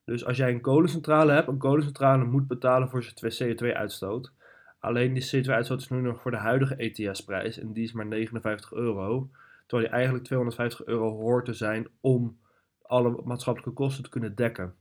Dus 0.04 0.24
als 0.24 0.36
jij 0.36 0.50
een 0.50 0.60
kolencentrale 0.60 1.32
hebt, 1.32 1.48
een 1.48 1.58
kolencentrale 1.58 2.24
moet 2.24 2.46
betalen 2.46 2.88
voor 2.88 3.04
zijn 3.14 3.56
CO2-uitstoot. 3.56 4.32
Alleen 4.78 5.12
die 5.12 5.44
CO2-uitstoot 5.44 5.80
is 5.80 5.88
nu 5.88 6.00
nog 6.00 6.20
voor 6.20 6.30
de 6.30 6.36
huidige 6.36 6.76
ETS-prijs 6.76 7.58
en 7.58 7.72
die 7.72 7.84
is 7.84 7.92
maar 7.92 8.06
59 8.06 8.72
euro. 8.72 9.30
Terwijl 9.66 9.88
die 9.88 9.98
eigenlijk 9.98 10.24
250 10.24 10.84
euro 10.84 11.10
hoort 11.10 11.44
te 11.44 11.52
zijn 11.52 11.88
om 12.00 12.38
alle 12.82 13.20
maatschappelijke 13.24 13.74
kosten 13.74 14.04
te 14.04 14.10
kunnen 14.10 14.34
dekken. 14.34 14.74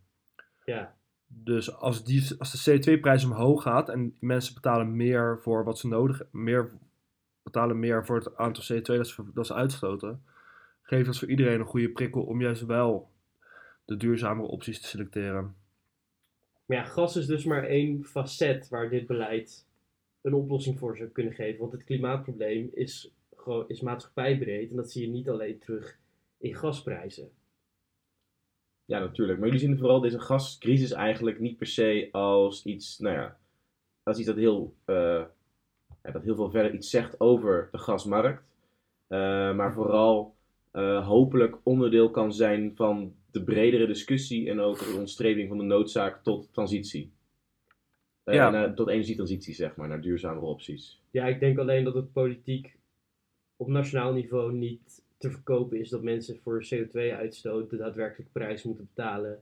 Ja, 0.66 0.96
Dus 1.28 1.76
als, 1.76 2.04
die, 2.04 2.36
als 2.38 2.64
de 2.64 2.72
CO2-prijs 2.72 3.26
omhoog 3.26 3.62
gaat 3.62 3.90
en 3.90 4.18
mensen 4.20 4.54
betalen 4.54 4.96
meer 4.96 5.40
voor 5.42 5.64
wat 5.64 5.80
ze 5.80 5.88
nodig 5.88 6.22
meer 6.32 6.72
betalen 7.44 7.80
meer 7.80 8.06
voor 8.06 8.16
het 8.16 8.38
aantal 8.38 8.64
CO2 8.64 8.82
dat 8.82 9.08
ze, 9.08 9.24
dat 9.34 9.48
ze 9.48 9.54
uitstoten, 9.54 10.24
geeft 10.82 11.06
dat 11.06 11.18
voor 11.18 11.28
iedereen 11.28 11.60
een 11.60 11.66
goede 11.66 11.90
prikkel 11.90 12.24
om 12.24 12.42
juist 12.42 12.66
wel 12.66 13.13
de 13.86 13.98
duurzamere 13.98 14.48
opties 14.48 14.82
te 14.82 14.88
selecteren. 14.88 15.56
maar 16.66 16.78
ja, 16.78 16.84
gas 16.84 17.16
is 17.16 17.26
dus 17.26 17.46
maar 17.46 17.64
één 17.64 18.04
facet 18.04 18.70
waar 18.70 18.90
dit 18.90 19.08
beleid 19.08 19.68
een 20.22 20.34
oplossing 20.34 20.80
voor 20.80 20.98
zou 20.98 21.10
kunnen 21.10 21.34
geven. 21.34 21.60
Want 21.60 21.72
het 21.72 21.84
klimaatprobleem 21.84 22.70
is, 22.74 23.12
gewoon, 23.36 23.70
is 23.70 23.82
maatschappijbreed. 23.82 24.70
En 24.70 24.76
dat 24.76 24.92
zie 24.92 25.06
je 25.06 25.12
niet 25.12 25.30
alleen 25.30 25.60
terug 25.60 26.00
in 26.38 26.56
gasprijzen. 26.56 27.32
Ja, 28.86 29.00
natuurlijk. 29.00 29.40
Maar 29.40 29.48
jullie 29.48 29.64
zien 29.64 29.78
vooral 29.78 30.00
deze 30.00 30.20
gascrisis 30.20 30.92
eigenlijk 30.92 31.40
niet 31.40 31.58
per 31.58 31.68
se 31.68 32.10
als 32.12 32.66
iets, 32.66 33.00
nou 33.00 33.16
ja, 33.16 33.38
als 34.04 34.18
iets 34.18 34.28
dat 34.28 34.36
heel, 34.36 34.74
eh, 34.86 35.24
ja, 36.04 36.12
dat 36.12 36.24
heel 36.24 36.36
veel 36.36 36.50
verder 36.50 36.74
iets 36.74 36.90
zegt 36.90 37.20
over 37.20 37.70
de 37.72 37.78
gasmarkt. 37.78 38.44
Eh, 39.08 39.56
maar 39.56 39.74
vooral 39.74 40.36
eh, 40.72 41.08
hopelijk 41.08 41.58
onderdeel 41.64 42.12
kan 42.12 42.34
zijn 42.34 42.72
van 42.76 43.16
de 43.34 43.44
bredere 43.44 43.88
discussie 43.88 44.50
en 44.50 44.60
ook 44.60 44.80
de 44.80 44.96
ontstreving 45.00 45.48
van 45.48 45.58
de 45.58 45.64
noodzaak 45.64 46.24
tot 46.24 46.54
transitie. 46.54 47.12
Eh, 48.24 48.36
Ja. 48.36 48.50
naar- 48.50 48.74
tot 48.76 48.88
energietransitie, 48.88 49.54
zeg 49.54 49.76
maar, 49.76 49.88
naar 49.88 50.02
duurzamere 50.02 50.46
opties. 50.46 51.02
Ja, 51.12 51.26
ik 51.26 51.40
denk 51.40 51.58
alleen 51.58 51.84
dat 51.84 51.94
het 51.94 52.12
politiek 52.14 52.78
op 53.58 53.68
nationaal 53.68 54.14
niveau 54.14 54.54
niet 54.54 55.04
te 55.18 55.32
verkopen 55.32 55.80
is 55.80 55.90
dat 55.90 56.02
mensen 56.04 56.40
voor 56.44 56.64
CO2-uitstoot 56.70 57.70
de 57.70 57.78
daadwerkelijke 57.78 58.32
prijs 58.32 58.64
moeten 58.64 58.88
betalen 58.96 59.42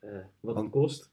eh, 0.00 0.10
wat 0.40 0.56
het 0.56 0.70
kost. 0.70 1.10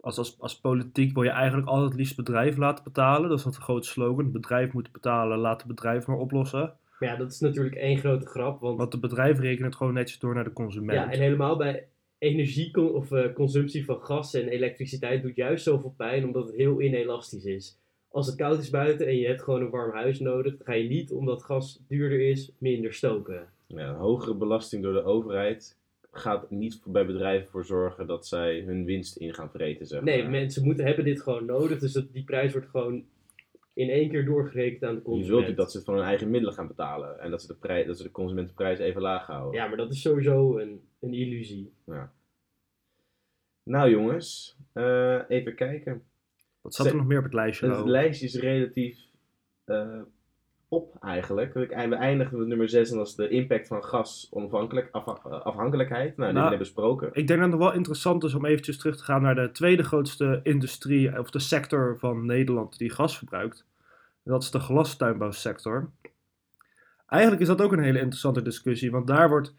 Als, 0.00 0.18
als, 0.18 0.40
als 0.40 0.60
politiek 0.60 1.14
wil 1.14 1.22
je 1.22 1.30
eigenlijk 1.30 1.68
altijd 1.68 1.88
het 1.88 1.98
liefst 1.98 2.16
bedrijf 2.16 2.56
laten 2.56 2.84
betalen. 2.84 3.28
Dat 3.28 3.38
is 3.38 3.44
wat 3.44 3.56
een 3.56 3.62
grote 3.62 3.88
slogan. 3.88 4.24
Het 4.24 4.32
bedrijf 4.32 4.72
moet 4.72 4.92
betalen, 4.92 5.38
laat 5.38 5.58
het 5.58 5.68
bedrijf 5.68 6.06
maar 6.06 6.16
oplossen. 6.18 6.76
Maar 7.04 7.12
ja, 7.12 7.18
dat 7.18 7.32
is 7.32 7.40
natuurlijk 7.40 7.74
één 7.74 7.98
grote 7.98 8.26
grap. 8.26 8.60
Want 8.60 8.78
Want 8.78 8.92
de 8.92 8.98
bedrijf 8.98 9.38
rekent 9.38 9.64
het 9.64 9.76
gewoon 9.76 9.94
netjes 9.94 10.18
door 10.18 10.34
naar 10.34 10.44
de 10.44 10.52
consument. 10.52 10.98
ja, 10.98 11.12
en 11.12 11.20
helemaal 11.20 11.56
bij 11.56 11.88
energie 12.18 12.92
of 12.94 13.12
eh, 13.12 13.32
consumptie 13.32 13.84
van 13.84 14.00
gas 14.00 14.34
en 14.34 14.48
elektriciteit 14.48 15.22
doet 15.22 15.36
juist 15.36 15.64
zoveel 15.64 15.94
pijn 15.96 16.24
omdat 16.24 16.46
het 16.46 16.56
heel 16.56 16.80
inelastisch 16.80 17.44
is. 17.44 17.78
Als 18.08 18.26
het 18.26 18.36
koud 18.36 18.58
is 18.58 18.70
buiten 18.70 19.06
en 19.06 19.16
je 19.16 19.26
hebt 19.26 19.42
gewoon 19.42 19.60
een 19.60 19.70
warm 19.70 19.92
huis 19.92 20.20
nodig, 20.20 20.56
dan 20.56 20.66
ga 20.66 20.72
je 20.72 20.88
niet 20.88 21.12
omdat 21.12 21.42
gas 21.42 21.80
duurder 21.88 22.20
is 22.20 22.52
minder 22.58 22.92
stoken. 22.92 23.48
Ja, 23.66 23.88
een 23.88 23.94
hogere 23.94 24.34
belasting 24.34 24.82
door 24.82 24.92
de 24.92 25.04
overheid 25.04 25.78
gaat 26.10 26.50
niet 26.50 26.82
bij 26.86 27.06
bedrijven 27.06 27.50
voor 27.50 27.64
zorgen 27.64 28.06
dat 28.06 28.26
zij 28.26 28.60
hun 28.60 28.84
winst 28.84 29.16
in 29.16 29.34
gaan 29.34 29.50
vreten, 29.50 29.86
zeg 29.86 30.02
Nee, 30.02 30.28
mensen 30.28 30.64
moeten, 30.64 30.86
hebben 30.86 31.04
dit 31.04 31.22
gewoon 31.22 31.44
nodig, 31.44 31.78
dus 31.78 31.92
dat, 31.92 32.12
die 32.12 32.24
prijs 32.24 32.52
wordt 32.52 32.68
gewoon 32.68 33.04
in 33.74 33.88
één 33.90 34.08
keer 34.08 34.24
doorgerekend 34.24 34.82
aan 34.82 34.90
de 34.94 34.96
Je 34.96 35.02
consument. 35.02 35.30
wilt 35.34 35.46
niet 35.46 35.56
dat 35.56 35.70
ze 35.70 35.76
het 35.76 35.86
van 35.86 35.94
hun 35.94 36.04
eigen 36.04 36.30
middelen 36.30 36.54
gaan 36.54 36.66
betalen 36.66 37.20
en 37.20 37.30
dat 37.30 37.40
ze 37.40 37.46
de, 37.46 37.54
prij- 37.54 37.84
dat 37.84 37.96
ze 37.96 38.02
de 38.02 38.10
consumentenprijs 38.10 38.78
even 38.78 39.00
laag 39.00 39.26
houden. 39.26 39.60
Ja, 39.60 39.66
maar 39.68 39.76
dat 39.76 39.92
is 39.92 40.00
sowieso 40.00 40.58
een, 40.58 40.88
een 41.00 41.14
illusie. 41.14 41.72
Nou 43.62 43.90
jongens, 43.90 44.56
eh, 44.72 45.20
even 45.28 45.54
kijken. 45.54 46.02
Wat 46.60 46.74
zat 46.74 46.86
er 46.86 46.96
nog 46.96 47.06
meer 47.06 47.18
op 47.18 47.24
het 47.24 47.34
lijstje? 47.34 47.66
Het 47.66 47.76
Lau? 47.76 47.88
lijstje 47.88 48.26
is 48.26 48.34
relatief 48.34 48.98
eh, 49.64 50.00
op 50.74 50.96
eigenlijk. 51.00 51.54
We 51.54 51.66
eindigen 51.66 52.38
met 52.38 52.46
nummer 52.48 52.68
6 52.68 52.90
en 52.90 52.96
dat 52.96 53.06
is 53.06 53.14
de 53.14 53.28
impact 53.28 53.66
van 53.66 53.84
gas 53.84 54.28
onafhankelijk, 54.30 54.88
afha- 54.92 55.28
afhankelijkheid. 55.28 56.16
Nou, 56.16 56.16
die 56.16 56.24
Nou, 56.26 56.34
hebben 56.34 56.52
we 56.52 56.74
besproken. 56.74 57.08
Ik 57.12 57.26
denk 57.26 57.40
dat 57.40 57.50
het 57.50 57.58
nog 57.58 57.68
wel 57.68 57.76
interessant 57.76 58.24
is 58.24 58.34
om 58.34 58.44
eventjes 58.44 58.78
terug 58.78 58.96
te 58.96 59.04
gaan 59.04 59.22
naar 59.22 59.34
de 59.34 59.50
tweede 59.50 59.82
grootste 59.82 60.40
industrie, 60.42 61.18
of 61.18 61.30
de 61.30 61.38
sector 61.38 61.98
van 61.98 62.26
Nederland 62.26 62.78
die 62.78 62.90
gas 62.90 63.18
verbruikt. 63.18 63.66
En 64.24 64.32
dat 64.32 64.42
is 64.42 64.50
de 64.50 64.60
glastuinbouwsector. 64.60 65.90
Eigenlijk 67.06 67.42
is 67.42 67.48
dat 67.48 67.62
ook 67.62 67.72
een 67.72 67.82
hele 67.82 67.98
interessante 67.98 68.42
discussie, 68.42 68.90
want 68.90 69.06
daar 69.06 69.28
wordt, 69.28 69.54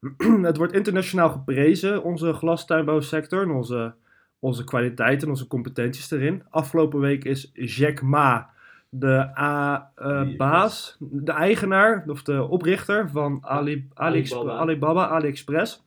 het 0.42 0.56
wordt 0.56 0.72
internationaal 0.72 1.30
geprezen, 1.30 2.02
onze 2.02 2.32
glastuinbouwsector, 2.32 3.42
en 3.42 3.50
onze, 3.50 3.94
onze 4.38 4.64
kwaliteit 4.64 5.22
en 5.22 5.28
onze 5.28 5.46
competenties 5.46 6.10
erin. 6.10 6.42
Afgelopen 6.50 7.00
week 7.00 7.24
is 7.24 7.50
Jack 7.54 8.02
Ma, 8.02 8.50
de 8.88 9.30
eh, 9.34 10.36
baas, 10.36 10.96
de 10.98 11.32
eigenaar, 11.32 12.04
of 12.06 12.22
de 12.22 12.42
oprichter 12.42 13.10
van 13.10 13.38
Ali. 13.42 13.88
Alibaba, 13.94 15.06
AliExpress. 15.06 15.84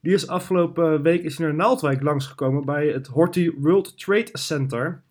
Die 0.00 0.14
is 0.14 0.28
afgelopen 0.28 1.02
week 1.02 1.22
is 1.22 1.38
naar 1.38 1.54
Naaldwijk 1.54 2.02
langsgekomen 2.02 2.64
bij 2.64 2.86
het 2.86 3.06
Horti 3.06 3.52
World 3.58 3.98
Trade 3.98 4.28
Center. 4.32 5.02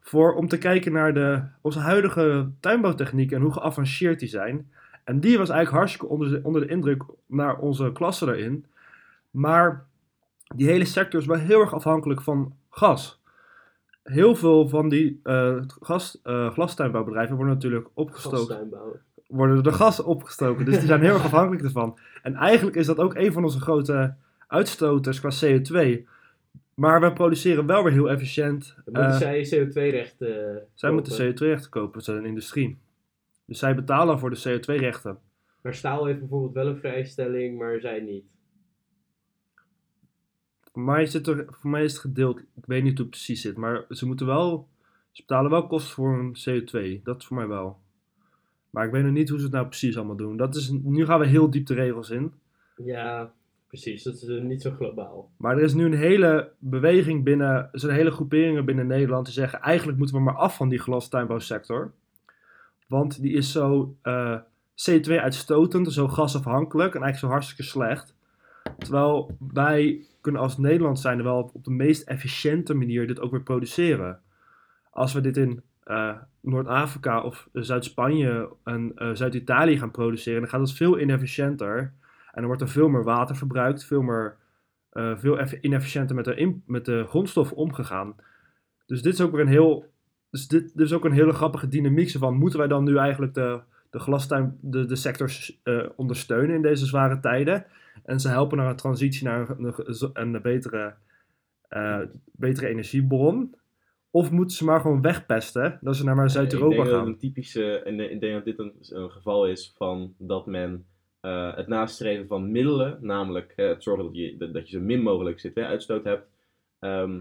Voor, 0.00 0.34
om 0.34 0.48
te 0.48 0.58
kijken 0.58 0.92
naar 0.92 1.14
de, 1.14 1.42
onze 1.60 1.78
huidige 1.78 2.50
tuinbouwtechnieken 2.60 3.36
en 3.36 3.42
hoe 3.42 3.52
geavanceerd 3.52 4.18
die 4.18 4.28
zijn. 4.28 4.70
En 5.04 5.20
die 5.20 5.38
was 5.38 5.48
eigenlijk 5.48 5.78
hartstikke 5.78 6.14
onder 6.14 6.30
de, 6.30 6.40
onder 6.42 6.60
de 6.60 6.66
indruk 6.66 7.02
naar 7.26 7.58
onze 7.58 7.92
klasse 7.92 8.24
daarin. 8.24 8.66
Maar 9.30 9.86
die 10.54 10.66
hele 10.66 10.84
sector 10.84 11.20
is 11.20 11.26
wel 11.26 11.36
heel 11.36 11.60
erg 11.60 11.74
afhankelijk 11.74 12.22
van 12.22 12.54
gas. 12.70 13.21
Heel 14.02 14.34
veel 14.34 14.68
van 14.68 14.88
die 14.88 15.20
gas, 15.80 16.20
eh, 16.22 16.50
glastuinbouwbedrijven 16.50 17.36
worden 17.36 17.54
natuurlijk 17.54 17.88
opgestoken 17.94 18.70
worden 19.32 19.62
de 19.62 19.72
gas 19.72 20.00
opgestoken. 20.00 20.64
Dus 20.64 20.78
die 20.78 20.86
zijn 20.86 21.00
heel 21.00 21.14
erg 21.14 21.24
afhankelijk 21.24 21.64
ervan. 21.64 21.98
En 22.22 22.34
eigenlijk 22.34 22.76
is 22.76 22.86
dat 22.86 22.98
ook 22.98 23.14
een 23.14 23.32
van 23.32 23.44
onze 23.44 23.60
grote 23.60 24.14
uitstoters 24.46 25.20
qua 25.20 25.30
CO2. 25.40 26.06
Maar 26.74 27.00
we 27.00 27.12
produceren 27.12 27.66
wel 27.66 27.84
weer 27.84 27.92
heel 27.92 28.10
efficiënt. 28.10 28.76
Dan 28.84 29.04
moeten 29.04 29.28
Eh, 29.28 29.44
zij 29.44 29.66
CO2-rechten 29.66 30.62
zij 30.74 30.90
moeten 30.90 31.12
CO2-rechten 31.12 31.70
kopen, 31.70 31.92
dat 31.92 32.08
is 32.08 32.20
een 32.20 32.26
industrie. 32.26 32.78
Dus 33.46 33.58
zij 33.58 33.74
betalen 33.74 34.18
voor 34.18 34.30
de 34.30 34.42
CO2-rechten. 34.48 35.18
Maar 35.62 35.74
staal 35.74 36.04
heeft 36.04 36.18
bijvoorbeeld 36.18 36.54
wel 36.54 36.66
een 36.66 36.76
vrijstelling, 36.76 37.58
maar 37.58 37.80
zij 37.80 38.00
niet. 38.00 38.24
Voor 40.72 40.82
mij, 40.82 41.06
zit 41.06 41.26
er, 41.26 41.46
voor 41.48 41.70
mij 41.70 41.84
is 41.84 41.92
het 41.92 42.00
gedeeld, 42.00 42.38
ik 42.38 42.66
weet 42.66 42.82
niet 42.82 42.92
hoe 42.92 43.00
het 43.00 43.10
precies 43.10 43.40
zit, 43.40 43.56
maar 43.56 43.84
ze 43.88 44.06
moeten 44.06 44.26
wel, 44.26 44.68
ze 45.10 45.22
betalen 45.26 45.50
wel 45.50 45.66
kosten 45.66 45.94
voor 45.94 46.18
een 46.18 46.36
CO2. 46.36 47.02
Dat 47.02 47.20
is 47.20 47.26
voor 47.26 47.36
mij 47.36 47.46
wel. 47.46 47.78
Maar 48.70 48.86
ik 48.86 48.92
weet 48.92 49.02
nog 49.02 49.12
niet 49.12 49.28
hoe 49.28 49.38
ze 49.38 49.44
het 49.44 49.54
nou 49.54 49.66
precies 49.66 49.96
allemaal 49.96 50.16
doen. 50.16 50.36
Dat 50.36 50.54
is, 50.54 50.70
nu 50.70 51.04
gaan 51.04 51.20
we 51.20 51.26
heel 51.26 51.50
diep 51.50 51.66
de 51.66 51.74
regels 51.74 52.10
in. 52.10 52.32
Ja, 52.76 53.32
precies. 53.66 54.02
Dat 54.02 54.14
is 54.14 54.26
eh, 54.26 54.42
niet 54.42 54.62
zo 54.62 54.70
globaal. 54.70 55.30
Maar 55.36 55.56
er 55.56 55.62
is 55.62 55.74
nu 55.74 55.84
een 55.84 55.94
hele 55.94 56.52
beweging 56.58 57.24
binnen, 57.24 57.68
er 57.72 57.80
zijn 57.80 57.96
hele 57.96 58.10
groeperingen 58.10 58.64
binnen 58.64 58.86
Nederland 58.86 59.24
die 59.24 59.34
zeggen 59.34 59.60
eigenlijk 59.60 59.98
moeten 59.98 60.16
we 60.16 60.22
maar 60.22 60.36
af 60.36 60.56
van 60.56 60.68
die 60.68 60.78
glastuinbouwsector. 60.78 61.92
Want 62.86 63.20
die 63.20 63.32
is 63.32 63.52
zo 63.52 63.96
eh, 64.02 64.38
CO2-uitstotend, 64.90 65.92
zo 65.92 66.08
gasafhankelijk 66.08 66.94
en 66.94 67.02
eigenlijk 67.02 67.18
zo 67.18 67.28
hartstikke 67.28 67.62
slecht. 67.62 68.14
Terwijl 68.82 69.36
wij 69.52 70.06
kunnen 70.20 70.40
als 70.40 70.58
Nederland 70.58 71.00
zijn 71.00 71.22
wel 71.22 71.50
op 71.52 71.64
de 71.64 71.70
meest 71.70 72.08
efficiënte 72.08 72.74
manier 72.74 73.06
dit 73.06 73.20
ook 73.20 73.30
weer 73.30 73.42
produceren. 73.42 74.20
Als 74.90 75.12
we 75.12 75.20
dit 75.20 75.36
in 75.36 75.62
eh, 75.82 76.16
Noord-Afrika 76.40 77.20
of 77.22 77.48
Zuid-Spanje 77.52 78.48
en 78.64 78.92
eh, 78.94 79.10
Zuid-Italië 79.12 79.78
gaan 79.78 79.90
produceren, 79.90 80.40
dan 80.40 80.50
gaat 80.50 80.60
dat 80.60 80.72
veel 80.72 80.98
inefficiënter. 80.98 81.78
En 82.32 82.38
dan 82.40 82.46
wordt 82.46 82.62
er 82.62 82.68
veel 82.68 82.88
meer 82.88 83.04
water 83.04 83.36
verbruikt, 83.36 83.84
veel, 83.84 84.02
meer, 84.02 84.36
eh, 84.90 85.16
veel 85.16 85.38
eff- 85.38 85.60
inefficiënter 85.60 86.16
met 86.16 86.24
de, 86.24 86.60
met 86.66 86.84
de 86.84 87.04
grondstoffen 87.08 87.56
omgegaan. 87.56 88.14
Dus 88.86 89.02
dit 89.02 89.12
is 89.12 89.20
ook 89.20 89.32
weer 89.32 89.40
een 89.40 89.46
heel. 89.46 89.90
Dus 90.30 90.48
dit, 90.48 90.72
is 90.76 90.92
ook 90.92 91.04
een 91.04 91.12
hele 91.12 91.32
grappige 91.32 91.68
dynamiek. 91.68 92.10
Van, 92.10 92.36
moeten 92.36 92.58
wij 92.58 92.68
dan 92.68 92.84
nu 92.84 92.96
eigenlijk 92.96 93.34
de, 93.34 93.60
de 93.90 93.98
glastuin, 93.98 94.58
de, 94.60 94.84
de 94.84 94.96
sectors 94.96 95.60
eh, 95.62 95.88
ondersteunen 95.96 96.56
in 96.56 96.62
deze 96.62 96.86
zware 96.86 97.20
tijden? 97.20 97.64
En 98.04 98.20
ze 98.20 98.28
helpen 98.28 98.56
naar 98.56 98.70
een 98.70 98.76
transitie 98.76 99.24
naar 99.24 99.50
een, 99.50 99.74
een, 99.76 100.10
een 100.12 100.42
betere, 100.42 100.94
eh, 101.68 102.00
betere 102.32 102.66
energiebron. 102.66 103.54
Of 104.10 104.30
moeten 104.30 104.56
ze 104.56 104.64
maar 104.64 104.80
gewoon 104.80 105.02
wegpesten, 105.02 105.78
dat 105.80 105.96
ze 105.96 106.04
naar 106.04 106.16
maar 106.16 106.30
Zuid-Europa 106.30 106.74
Ik 106.74 106.76
denk 106.76 106.90
dat 106.90 106.98
gaan? 106.98 107.08
een 107.08 107.18
typische, 107.18 107.82
en 107.82 108.00
ik 108.00 108.20
denk 108.20 108.34
dat 108.34 108.44
dit 108.44 108.58
een, 108.58 108.74
een 108.88 109.10
geval 109.10 109.46
is 109.46 109.72
van 109.76 110.14
dat 110.18 110.46
men 110.46 110.86
eh, 111.22 111.56
het 111.56 111.66
nastreven 111.66 112.26
van 112.26 112.50
middelen, 112.50 112.98
namelijk 113.00 113.52
eh, 113.56 113.68
het 113.68 113.82
zorgen 113.82 114.04
dat 114.04 114.16
je, 114.16 114.36
dat, 114.36 114.52
dat 114.52 114.70
je 114.70 114.78
zo 114.78 114.84
min 114.84 115.02
mogelijk 115.02 115.46
CO2-uitstoot 115.46 116.04
hebt, 116.04 116.26
ehm, 116.78 117.20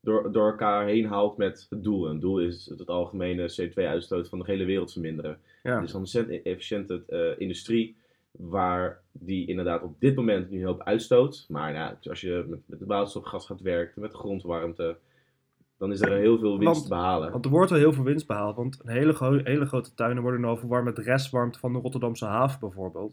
door, 0.00 0.32
door 0.32 0.50
elkaar 0.50 0.86
heen 0.86 1.06
haalt 1.06 1.36
met 1.36 1.66
het 1.70 1.84
doel. 1.84 2.06
En 2.06 2.12
het 2.12 2.20
doel 2.20 2.40
is 2.40 2.66
het, 2.66 2.86
algemene 2.86 3.54
CO2-uitstoot 3.60 4.28
van 4.28 4.38
de 4.38 4.44
hele 4.46 4.64
wereld 4.64 4.92
verminderen. 4.92 5.38
Ja. 5.62 5.80
Is 5.80 5.92
een 5.92 5.98
ontzettend 5.98 6.42
efficiënte 6.42 7.02
eh, 7.08 7.40
industrie, 7.40 7.96
waar 8.32 9.00
die 9.12 9.46
inderdaad 9.46 9.82
op 9.82 10.00
dit 10.00 10.16
moment 10.16 10.50
nu 10.50 10.58
heel 10.58 10.74
veel 10.74 10.84
uitstoot. 10.84 11.46
Maar 11.48 11.72
ja, 11.72 11.98
als 12.02 12.20
je 12.20 12.44
met, 12.48 12.60
met 12.66 12.78
de 12.78 12.86
waterstofgas 12.86 13.46
gaat 13.46 13.60
werken, 13.60 14.00
met 14.00 14.10
de 14.10 14.18
grondwarmte, 14.18 14.96
dan 15.78 15.92
is 15.92 16.00
er 16.00 16.12
heel 16.12 16.38
veel 16.38 16.58
winst 16.58 16.74
Want- 16.74 16.82
te 16.82 16.88
behalen. 16.88 17.32
Want 17.32 17.44
er 17.44 17.50
wordt 17.50 17.70
wel 17.70 17.78
heel 17.78 17.92
veel 17.92 18.04
winst 18.04 18.26
behaald. 18.26 18.56
Want 18.56 18.80
een 18.82 18.92
hele, 18.92 19.12
gro- 19.12 19.40
hele 19.44 19.66
grote 19.66 19.94
tuinen 19.94 20.22
worden 20.22 20.44
al 20.44 20.56
verwarmd 20.56 20.84
met 20.84 21.06
restwarmte 21.06 21.58
van 21.58 21.72
de 21.72 21.78
Rotterdamse 21.78 22.24
haven 22.26 22.60
bijvoorbeeld. 22.60 23.12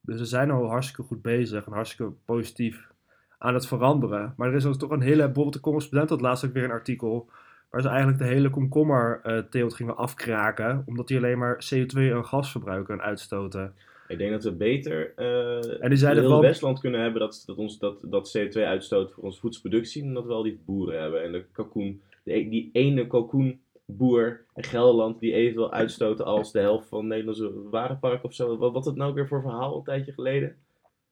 Dus 0.00 0.18
ze 0.18 0.24
zijn 0.24 0.50
al 0.50 0.68
hartstikke 0.68 1.02
goed 1.02 1.22
bezig 1.22 1.66
en 1.66 1.72
hartstikke 1.72 2.12
positief 2.24 2.90
aan 3.38 3.54
het 3.54 3.66
veranderen. 3.66 4.34
Maar 4.36 4.48
er 4.48 4.54
is 4.54 4.66
ook 4.66 4.74
toch 4.74 4.90
een 4.90 5.00
hele... 5.00 5.24
Bijvoorbeeld 5.24 5.52
de 5.52 5.60
correspondent 5.60 6.10
had 6.10 6.20
laatst 6.20 6.44
ook 6.44 6.52
weer 6.52 6.64
een 6.64 6.70
artikel... 6.70 7.28
waar 7.70 7.82
ze 7.82 7.88
eigenlijk 7.88 8.18
de 8.18 8.24
hele 8.24 8.50
komkommerteelt 8.50 9.74
gingen 9.74 9.96
afkraken... 9.96 10.82
omdat 10.86 11.08
die 11.08 11.16
alleen 11.16 11.38
maar 11.38 11.64
CO2 11.74 11.96
en 11.96 12.24
gas 12.24 12.50
verbruiken 12.50 12.94
en 12.94 13.04
uitstoten. 13.04 13.74
Ik 14.08 14.18
denk 14.18 14.30
dat 14.30 14.44
we 14.44 14.52
beter 14.52 15.12
eh 15.16 15.82
En 15.82 15.88
die 15.88 15.98
zeiden 15.98 16.22
heel 16.22 16.32
van- 16.32 16.40
Westland 16.40 16.80
kunnen 16.80 17.00
hebben 17.00 17.20
dat, 17.20 17.42
dat, 17.46 17.56
ons, 17.56 17.78
dat, 17.78 18.00
dat 18.04 18.36
CO2-uitstoot 18.38 19.12
voor 19.12 19.24
onze 19.24 19.40
voedselproductie, 19.40 20.02
dan 20.02 20.14
dat 20.14 20.26
we 20.26 20.32
al 20.32 20.42
die 20.42 20.60
boeren 20.64 21.00
hebben. 21.00 21.22
En 21.22 21.32
de 21.32 21.44
kalkoen, 21.52 22.02
de, 22.22 22.34
e- 22.34 22.48
die 22.48 22.70
ene 22.72 23.06
kalkoenboer 23.06 24.44
in 24.54 24.64
Gelderland 24.64 25.20
die 25.20 25.32
evenveel 25.32 25.72
uitstoten 25.72 26.24
als 26.24 26.52
de 26.52 26.60
helft 26.60 26.88
van 26.88 26.98
het 26.98 27.08
Nederlandse 27.08 27.68
warenpark 27.70 28.24
of 28.24 28.34
zo. 28.34 28.56
Wat, 28.56 28.72
wat 28.72 28.84
het 28.84 28.96
nou 28.96 29.14
weer 29.14 29.28
voor 29.28 29.40
verhaal 29.42 29.76
een 29.76 29.84
tijdje 29.84 30.12
geleden? 30.12 30.56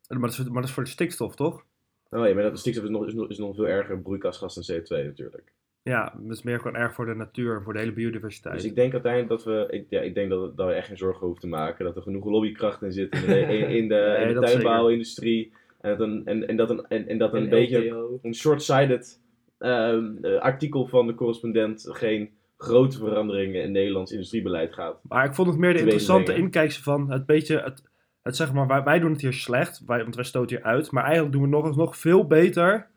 Maar 0.09 0.21
dat 0.21 0.31
is, 0.31 0.39
maar 0.45 0.55
dat 0.61 0.65
is 0.65 0.71
voor 0.71 0.85
de 0.85 0.91
stikstof, 0.91 1.35
toch? 1.35 1.65
Oh 2.11 2.27
ja, 2.27 2.35
maar 2.35 2.43
dat 2.43 2.53
de 2.53 2.59
stikstof 2.59 2.85
is 2.85 2.91
nog, 2.91 3.07
is, 3.07 3.15
nog, 3.15 3.29
is 3.29 3.39
nog 3.39 3.55
veel 3.55 3.69
erger 3.69 3.99
broeikasgas 4.01 4.55
dan 4.55 4.77
CO2 4.81 4.89
natuurlijk. 5.05 5.53
Ja, 5.85 6.15
dat 6.19 6.37
is 6.37 6.43
meer 6.43 6.59
gewoon 6.59 6.77
erg 6.77 6.95
voor 6.95 7.07
de 7.07 7.15
natuur 7.15 7.57
en 7.57 7.63
voor 7.63 7.73
de 7.73 7.79
hele 7.79 7.93
biodiversiteit. 7.93 8.55
Dus 8.55 8.65
ik 8.65 8.75
denk 8.75 8.93
uiteindelijk 8.93 9.31
dat 9.31 9.45
we, 9.45 9.67
ik, 9.71 9.87
ja, 9.89 10.01
ik 10.01 10.15
denk 10.15 10.31
dat, 10.31 10.57
dat 10.57 10.67
we 10.67 10.73
echt 10.73 10.87
geen 10.87 10.97
zorgen 10.97 11.27
hoeven 11.27 11.41
te 11.41 11.49
maken. 11.49 11.85
Dat 11.85 11.97
er 11.97 12.03
genoeg 12.03 12.25
lobbykracht 12.25 12.83
in 12.83 12.93
zit 12.93 13.15
in 13.15 13.27
de, 13.27 13.41
in, 13.59 13.69
in 13.69 13.89
de, 13.89 14.15
in 14.19 14.25
Nee, 14.25 14.27
de 14.27 14.41
dat 14.41 14.47
tuinbouwindustrie. 14.47 15.53
En 15.81 15.91
dat 15.91 16.01
een, 16.01 16.27
en, 16.27 16.49
en 16.49 16.57
dat 16.57 16.71
een, 16.71 16.87
en, 16.89 17.09
en 17.09 17.19
dat 17.19 17.35
een 17.35 17.43
En 17.43 17.49
beetje 17.49 17.87
LTO. 17.87 18.19
een 18.23 18.35
short-sighted 18.35 19.21
ehm, 19.59 20.17
eh, 20.23 20.41
artikel 20.41 20.87
van 20.87 21.07
de 21.07 21.15
correspondent 21.15 21.87
geen 21.91 22.31
grote 22.57 22.99
veranderingen 22.99 23.63
in 23.63 23.73
Nederlands 23.73 24.13
industriebeleid 24.13 24.75
gaat. 24.75 25.01
Maar 25.03 25.25
ik 25.25 25.35
vond 25.35 25.49
het 25.49 25.59
meer 25.59 25.73
de 25.73 25.77
Te 25.77 25.83
interessante 25.83 26.35
inkijkse 26.35 26.83
van 26.83 27.11
het 27.11 27.27
beetje, 27.27 27.61
het, 27.61 27.83
het 28.23 28.37
zeg 28.37 28.53
maar, 28.53 28.67
wij, 28.67 28.83
wij 28.83 28.99
doen 28.99 29.13
het 29.13 29.21
hier 29.21 29.33
slecht, 29.33 29.83
wij, 29.87 30.03
want 30.03 30.15
wij 30.15 30.25
stoten 30.25 30.57
hier 30.57 30.67
uit, 30.67 30.91
maar 30.91 31.05
eigenlijk 31.05 31.33
doen 31.33 31.43
we 31.43 31.49
nog, 31.49 31.77
nog 31.77 31.97
veel 31.97 32.27
beter 32.27 32.93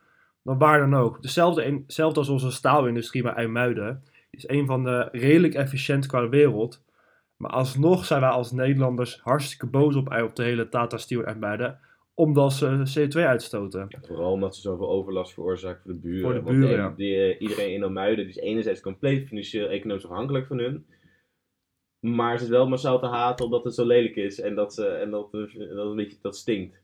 dan 0.47 0.57
waar 0.57 0.79
dan 0.79 0.95
ook. 0.95 1.17
Hetzelfde, 1.21 1.63
in, 1.63 1.75
hetzelfde 1.85 2.19
als 2.19 2.29
onze 2.29 2.51
staalindustrie 2.51 3.23
bij 3.23 3.33
IJmuiden, 3.33 4.03
is 4.29 4.47
een 4.47 4.65
van 4.65 4.83
de 4.83 5.09
redelijk 5.11 5.53
efficiënt 5.53 6.05
qua 6.05 6.29
wereld, 6.29 6.83
maar 7.35 7.51
alsnog 7.51 8.05
zijn 8.05 8.21
wij 8.21 8.29
als 8.29 8.51
Nederlanders 8.51 9.19
hartstikke 9.21 9.65
boos 9.65 9.95
op, 9.95 10.11
op 10.23 10.35
de 10.35 10.43
hele 10.43 10.69
Tata 10.69 10.97
Steel 10.97 11.23
IJmuiden, 11.23 11.79
omdat 12.13 12.53
ze 12.53 12.83
CO2 12.99 13.19
uitstoten. 13.19 13.87
Vooral 14.01 14.31
omdat 14.31 14.55
ze 14.55 14.61
zoveel 14.61 14.89
overlast 14.89 15.33
veroorzaken 15.33 15.81
voor 15.83 15.93
de 15.93 15.99
buren. 15.99 16.21
Voor 16.21 16.33
de 16.33 16.41
Want 16.41 16.57
buren, 16.57 16.77
ja. 16.77 16.93
die, 16.95 17.15
eh, 17.15 17.41
iedereen 17.41 17.73
in 17.73 17.83
Omuiden 17.83 18.25
die 18.25 18.35
is 18.35 18.41
enerzijds 18.41 18.81
compleet 18.81 19.27
financieel 19.27 19.67
economisch 19.67 20.05
afhankelijk 20.05 20.47
van 20.47 20.57
hun. 20.57 20.85
Maar 21.99 22.39
zit 22.39 22.47
wel 22.47 22.67
massaal 22.67 22.99
te 22.99 23.05
haten 23.05 23.45
omdat 23.45 23.63
het 23.63 23.75
zo 23.75 23.85
lelijk 23.85 24.15
is 24.15 24.39
en 24.39 24.55
dat, 24.55 24.73
ze, 24.73 24.87
en 24.87 25.11
dat, 25.11 25.31
dat, 25.31 25.89
een 25.89 25.95
beetje, 25.95 26.17
dat 26.21 26.35
stinkt. 26.35 26.81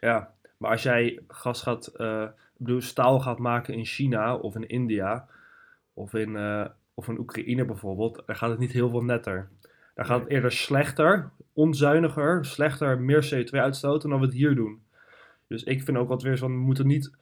Ja, 0.00 0.34
maar 0.58 0.70
als 0.70 0.82
jij 0.82 1.18
gas 1.28 1.62
gaat, 1.62 1.86
eh, 1.86 2.28
bedoel, 2.64 2.80
staal 2.80 3.20
gaat 3.20 3.38
maken 3.38 3.74
in 3.74 3.84
China 3.84 4.36
of 4.36 4.54
in 4.54 4.68
India 4.68 5.28
of 5.94 6.14
in, 6.14 6.36
eh, 6.36 6.66
of 6.94 7.08
in 7.08 7.18
Oekraïne 7.18 7.64
bijvoorbeeld, 7.64 8.22
dan 8.26 8.36
gaat 8.36 8.50
het 8.50 8.58
niet 8.58 8.72
heel 8.72 8.90
veel 8.90 9.04
netter. 9.04 9.48
Dan 9.94 10.04
gaat 10.04 10.20
het 10.20 10.28
eerder 10.28 10.52
slechter, 10.52 11.30
onzuiniger, 11.52 12.44
slechter, 12.44 13.00
meer 13.00 13.30
CO2 13.30 13.60
uitstoten 13.60 14.10
dan 14.10 14.18
we 14.18 14.24
het 14.24 14.34
hier 14.34 14.54
doen. 14.54 14.82
Dus 15.46 15.62
ik 15.62 15.82
vind 15.82 15.96
ook 15.96 16.08
wat 16.08 16.22
weer 16.22 16.38
van, 16.38 16.50
we 16.50 16.60
moeten 16.60 16.86
niet 16.86 17.12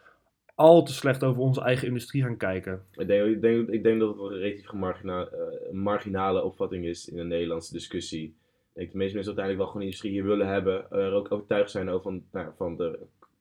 al 0.55 0.83
te 0.83 0.93
slecht 0.93 1.25
over 1.25 1.43
onze 1.43 1.61
eigen 1.61 1.87
industrie 1.87 2.23
gaan 2.23 2.37
kijken. 2.37 2.83
Ik 2.93 3.07
denk, 3.07 3.27
ik 3.27 3.41
denk, 3.41 3.69
ik 3.69 3.83
denk 3.83 4.01
dat 4.01 4.09
het 4.09 4.19
wel 4.19 4.33
een 4.33 4.39
relatief 4.39 5.05
eh, 5.05 5.73
marginale 5.73 6.45
opvatting 6.45 6.85
is 6.85 7.09
in 7.09 7.17
de 7.17 7.25
Nederlandse 7.25 7.73
discussie. 7.73 8.25
Ik 8.25 8.77
denk 8.77 8.93
de 8.93 8.99
meeste 8.99 9.15
mensen 9.15 9.37
uiteindelijk 9.37 9.57
wel 9.57 9.67
gewoon 9.67 9.83
industrie 9.83 10.13
hier 10.13 10.25
willen 10.25 10.49
hebben. 10.49 10.91
Er 10.91 11.13
ook 11.13 11.33
overtuigd 11.33 11.71
zijn 11.71 11.89
over 11.89 12.03
van, 12.03 12.25
nou, 12.33 12.53
van 12.57 12.77
de 12.77 12.99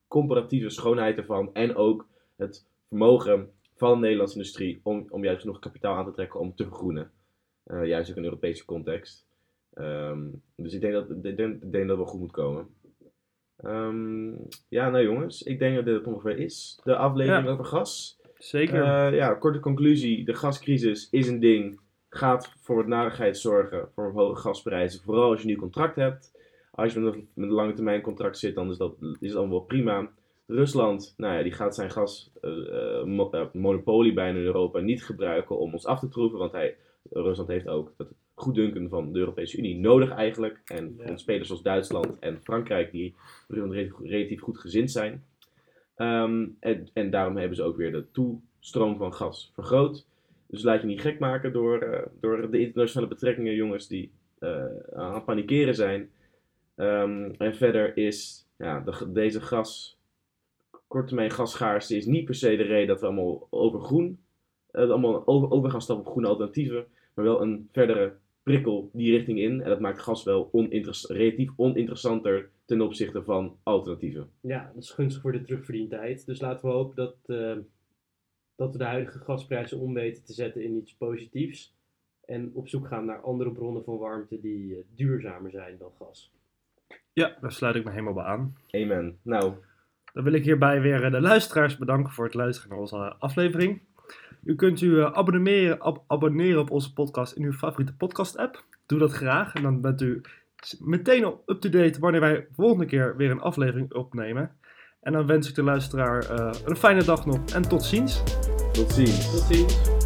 comparatieve 0.10 0.70
schoonheid 0.70 1.18
ervan. 1.18 1.50
En 1.54 1.76
ook 1.76 2.08
het 2.36 2.66
vermogen 2.88 3.50
van 3.76 3.94
de 3.94 4.00
Nederlandse 4.00 4.36
industrie 4.36 4.80
om, 4.84 5.06
om 5.10 5.24
juist 5.24 5.42
genoeg 5.42 5.60
kapitaal 5.60 5.96
aan 5.96 6.06
te 6.06 6.12
trekken 6.12 6.40
om 6.40 6.56
te 6.56 6.64
vergroenen. 6.64 7.12
Eh, 7.64 7.86
juist 7.86 8.10
ook 8.10 8.16
in 8.16 8.22
een 8.24 8.30
Europese 8.30 8.66
context. 8.66 9.26
Ehm, 9.74 10.28
dus 10.56 10.74
ik 10.74 10.82
denk, 10.82 10.94
dat, 10.94 11.10
ik, 11.10 11.24
denk, 11.38 11.38
ik 11.64 11.72
denk 11.72 11.88
dat 11.88 11.88
het 11.88 11.98
wel 11.98 12.06
goed 12.06 12.20
moet 12.20 12.32
komen. 12.32 12.68
Ehm, 13.58 14.30
ja, 14.70 14.90
nou 14.90 15.04
jongens, 15.04 15.44
ik 15.44 15.60
denk 15.60 15.76
dat 15.76 15.86
dit 15.86 15.96
het 15.96 16.08
ongeveer 16.08 16.38
is. 16.38 16.80
De 16.84 16.96
aflevering 16.96 17.46
Ja. 17.46 17.52
over 17.52 17.66
gas. 17.66 18.20
Zeker. 18.38 18.84
Eh, 18.84 19.16
ja, 19.16 19.34
korte 19.34 19.60
conclusie. 19.60 20.26
De 20.26 20.34
gascrisis 20.34 21.08
is 21.12 21.28
een 21.28 21.40
ding. 21.40 21.80
Gaat 22.10 22.54
voor 22.60 22.76
wat 22.76 22.88
narigheid 22.88 23.38
zorgen. 23.38 23.90
Voor 23.94 24.12
hoge 24.12 24.42
gasprijzen. 24.42 25.02
Vooral 25.04 25.30
als 25.30 25.42
je 25.42 25.42
een 25.42 25.52
nieuw 25.52 25.62
contract 25.62 25.96
hebt. 25.96 26.32
Als 26.80 26.94
je 26.94 27.00
met 27.00 27.14
een, 27.14 27.28
met 27.34 27.50
een 27.50 27.56
lange 27.56 27.74
termijn 27.74 28.02
contract 28.02 28.38
zit, 28.38 28.56
dan 28.56 28.70
is 28.70 28.78
dat 28.78 28.96
is 29.20 29.36
allemaal 29.36 29.58
wel 29.58 29.66
prima. 29.68 30.10
Rusland, 30.48 31.14
nou 31.18 31.36
ja, 31.36 31.44
die 31.44 31.52
gaat 31.52 31.76
zijn 31.76 31.92
gasmonopolie 31.92 34.14
bijna 34.14 34.38
in 34.38 34.46
Europa 34.46 34.80
niet 34.80 35.04
gebruiken 35.04 35.60
om 35.60 35.74
ons 35.74 35.86
af 35.86 36.00
te 36.00 36.08
troeven. 36.08 36.40
Want 36.40 36.52
hij, 36.52 36.76
Rusland 37.10 37.50
heeft 37.50 37.68
ook 37.68 37.94
het 37.98 38.08
goeddunken 38.34 38.90
van 38.90 39.14
de 39.14 39.20
Europese 39.20 39.58
Unie 39.58 39.80
nodig 39.80 40.12
eigenlijk. 40.12 40.62
En 40.66 40.96
Ja. 40.98 41.18
spelers 41.18 41.48
zoals 41.48 41.64
Duitsland 41.64 42.20
en 42.20 42.40
Frankrijk, 42.44 42.92
die 42.92 43.16
relatief, 43.48 44.42
goed 44.42 44.58
gezind 44.58 44.92
zijn. 44.92 45.24
Ehm, 45.96 46.48
en, 46.60 46.90
en 46.94 47.10
daarom 47.10 47.38
hebben 47.38 47.56
ze 47.56 47.64
ook 47.64 47.78
weer 47.78 47.92
de 47.92 48.06
toestroom 48.12 48.98
van 48.98 49.14
gas 49.14 49.52
vergroot. 49.54 50.06
Dus 50.48 50.64
laat 50.64 50.82
je 50.82 50.88
niet 50.88 51.02
gek 51.02 51.20
maken 51.20 51.54
door, 51.54 51.82
eh, 51.82 52.06
door 52.20 52.52
de 52.52 52.60
internationale 52.60 53.10
betrekkingen, 53.10 53.56
jongens, 53.56 53.88
die 53.88 54.12
eh, 54.40 54.66
aan 54.94 55.14
het 55.14 55.26
panikeren 55.26 55.76
zijn. 55.76 56.10
Ehm, 56.80 57.32
en 57.38 57.56
verder 57.56 57.98
is 57.98 58.48
ja, 58.58 58.80
de, 58.80 59.12
deze 59.12 59.42
gas, 59.42 60.00
korttermijn 60.88 61.32
gasschaarste, 61.32 61.96
is 61.96 62.06
niet 62.06 62.26
per 62.26 62.36
se 62.36 62.56
de 62.56 62.64
reden 62.64 62.88
dat 62.88 63.00
we 63.00 63.06
allemaal 63.06 63.48
over 63.50 63.80
groen, 63.80 64.20
eh, 64.72 64.90
allemaal 64.90 65.28
over, 65.28 65.72
gaan 65.72 65.82
stappen 65.82 66.06
op 66.06 66.12
groene 66.12 66.30
alternatieven, 66.30 66.86
maar 67.14 67.26
wel 67.26 67.42
een 67.42 67.70
verdere 67.72 68.18
prikkel 68.44 68.90
die 68.94 69.12
richting 69.12 69.40
in. 69.40 69.62
En 69.62 69.70
dat 69.70 69.80
maakt 69.80 70.00
gas 70.00 70.24
wel 70.24 70.50
relatief 71.08 71.52
oninteressanter 71.56 72.50
ten 72.66 72.82
opzichte 72.82 73.24
van 73.24 73.58
alternatieven. 73.64 74.30
Ja, 74.42 74.72
dat 74.74 74.84
is 74.84 74.92
gunstig 74.92 75.22
voor 75.22 75.32
de 75.32 75.42
terugverdientijd. 75.42 76.26
Dus 76.26 76.42
laten 76.42 76.66
we 76.66 76.72
hopen 76.72 76.96
dat, 76.96 77.16
eh, 77.26 77.58
dat 78.56 78.72
we 78.72 78.78
de 78.78 78.84
huidige 78.84 79.20
gasprijzen 79.20 79.80
om 79.80 79.94
weten 79.94 80.24
te 80.24 80.34
zetten 80.34 80.64
in 80.64 80.76
iets 80.76 80.96
positiefs. 80.96 81.76
En 82.26 82.52
op 82.54 82.68
zoek 82.68 82.88
gaan 82.88 83.06
naar 83.06 83.22
andere 83.22 83.52
bronnen 83.52 83.84
van 83.84 83.98
warmte 83.98 84.40
die 84.40 84.76
eh, 84.76 84.82
duurzamer 84.96 85.52
zijn 85.52 85.78
dan 85.78 85.92
gas. 85.98 86.32
Ja, 87.14 87.36
daar 87.42 87.52
sluit 87.52 87.76
ik 87.76 87.84
me 87.84 87.90
helemaal 87.92 88.14
bij 88.14 88.24
aan. 88.24 88.56
Amen. 88.72 89.18
Nou, 89.22 89.54
Dan 90.14 90.24
wil 90.24 90.34
ik 90.34 90.44
hierbij 90.44 90.82
weer 90.82 91.04
eh, 91.04 91.12
de 91.12 91.22
luisteraars 91.22 91.78
bedanken 91.78 92.14
voor 92.14 92.26
het 92.26 92.34
luisteren 92.34 92.70
naar 92.70 92.80
onze 92.80 92.96
eh, 92.96 93.12
aflevering. 93.20 93.82
U 94.44 94.56
kunt 94.56 94.82
u 94.82 95.00
eh, 95.00 95.12
abonneren, 95.14 95.80
ab- 95.80 96.04
abonneren 96.08 96.62
op 96.62 96.72
onze 96.72 96.94
podcast 96.94 97.34
in 97.36 97.44
uw 97.44 97.52
favoriete 97.52 97.96
podcast-app. 97.96 98.64
Doe 98.86 99.00
dat 99.00 99.12
graag 99.12 99.54
en 99.54 99.62
dan 99.64 99.82
bent 99.82 100.02
u 100.02 100.22
meteen 100.80 101.26
op 101.26 101.50
up-to-date 101.50 102.00
wanneer 102.00 102.22
wij 102.22 102.48
volgende 102.52 102.86
keer 102.86 103.18
weer 103.18 103.32
een 103.32 103.42
aflevering 103.42 103.94
opnemen. 103.94 104.52
En 105.02 105.14
dan 105.14 105.26
wens 105.28 105.50
ik 105.50 105.56
de 105.56 105.64
luisteraar 105.64 106.30
eh, 106.30 106.52
een 106.66 106.76
fijne 106.76 107.04
dag 107.04 107.26
nog 107.26 107.40
en 107.54 107.62
tot 107.62 107.84
ziens. 107.84 108.24
tot 108.72 108.92
ziens. 108.92 109.32
Tot 109.32 109.42
ziens! 109.56 109.99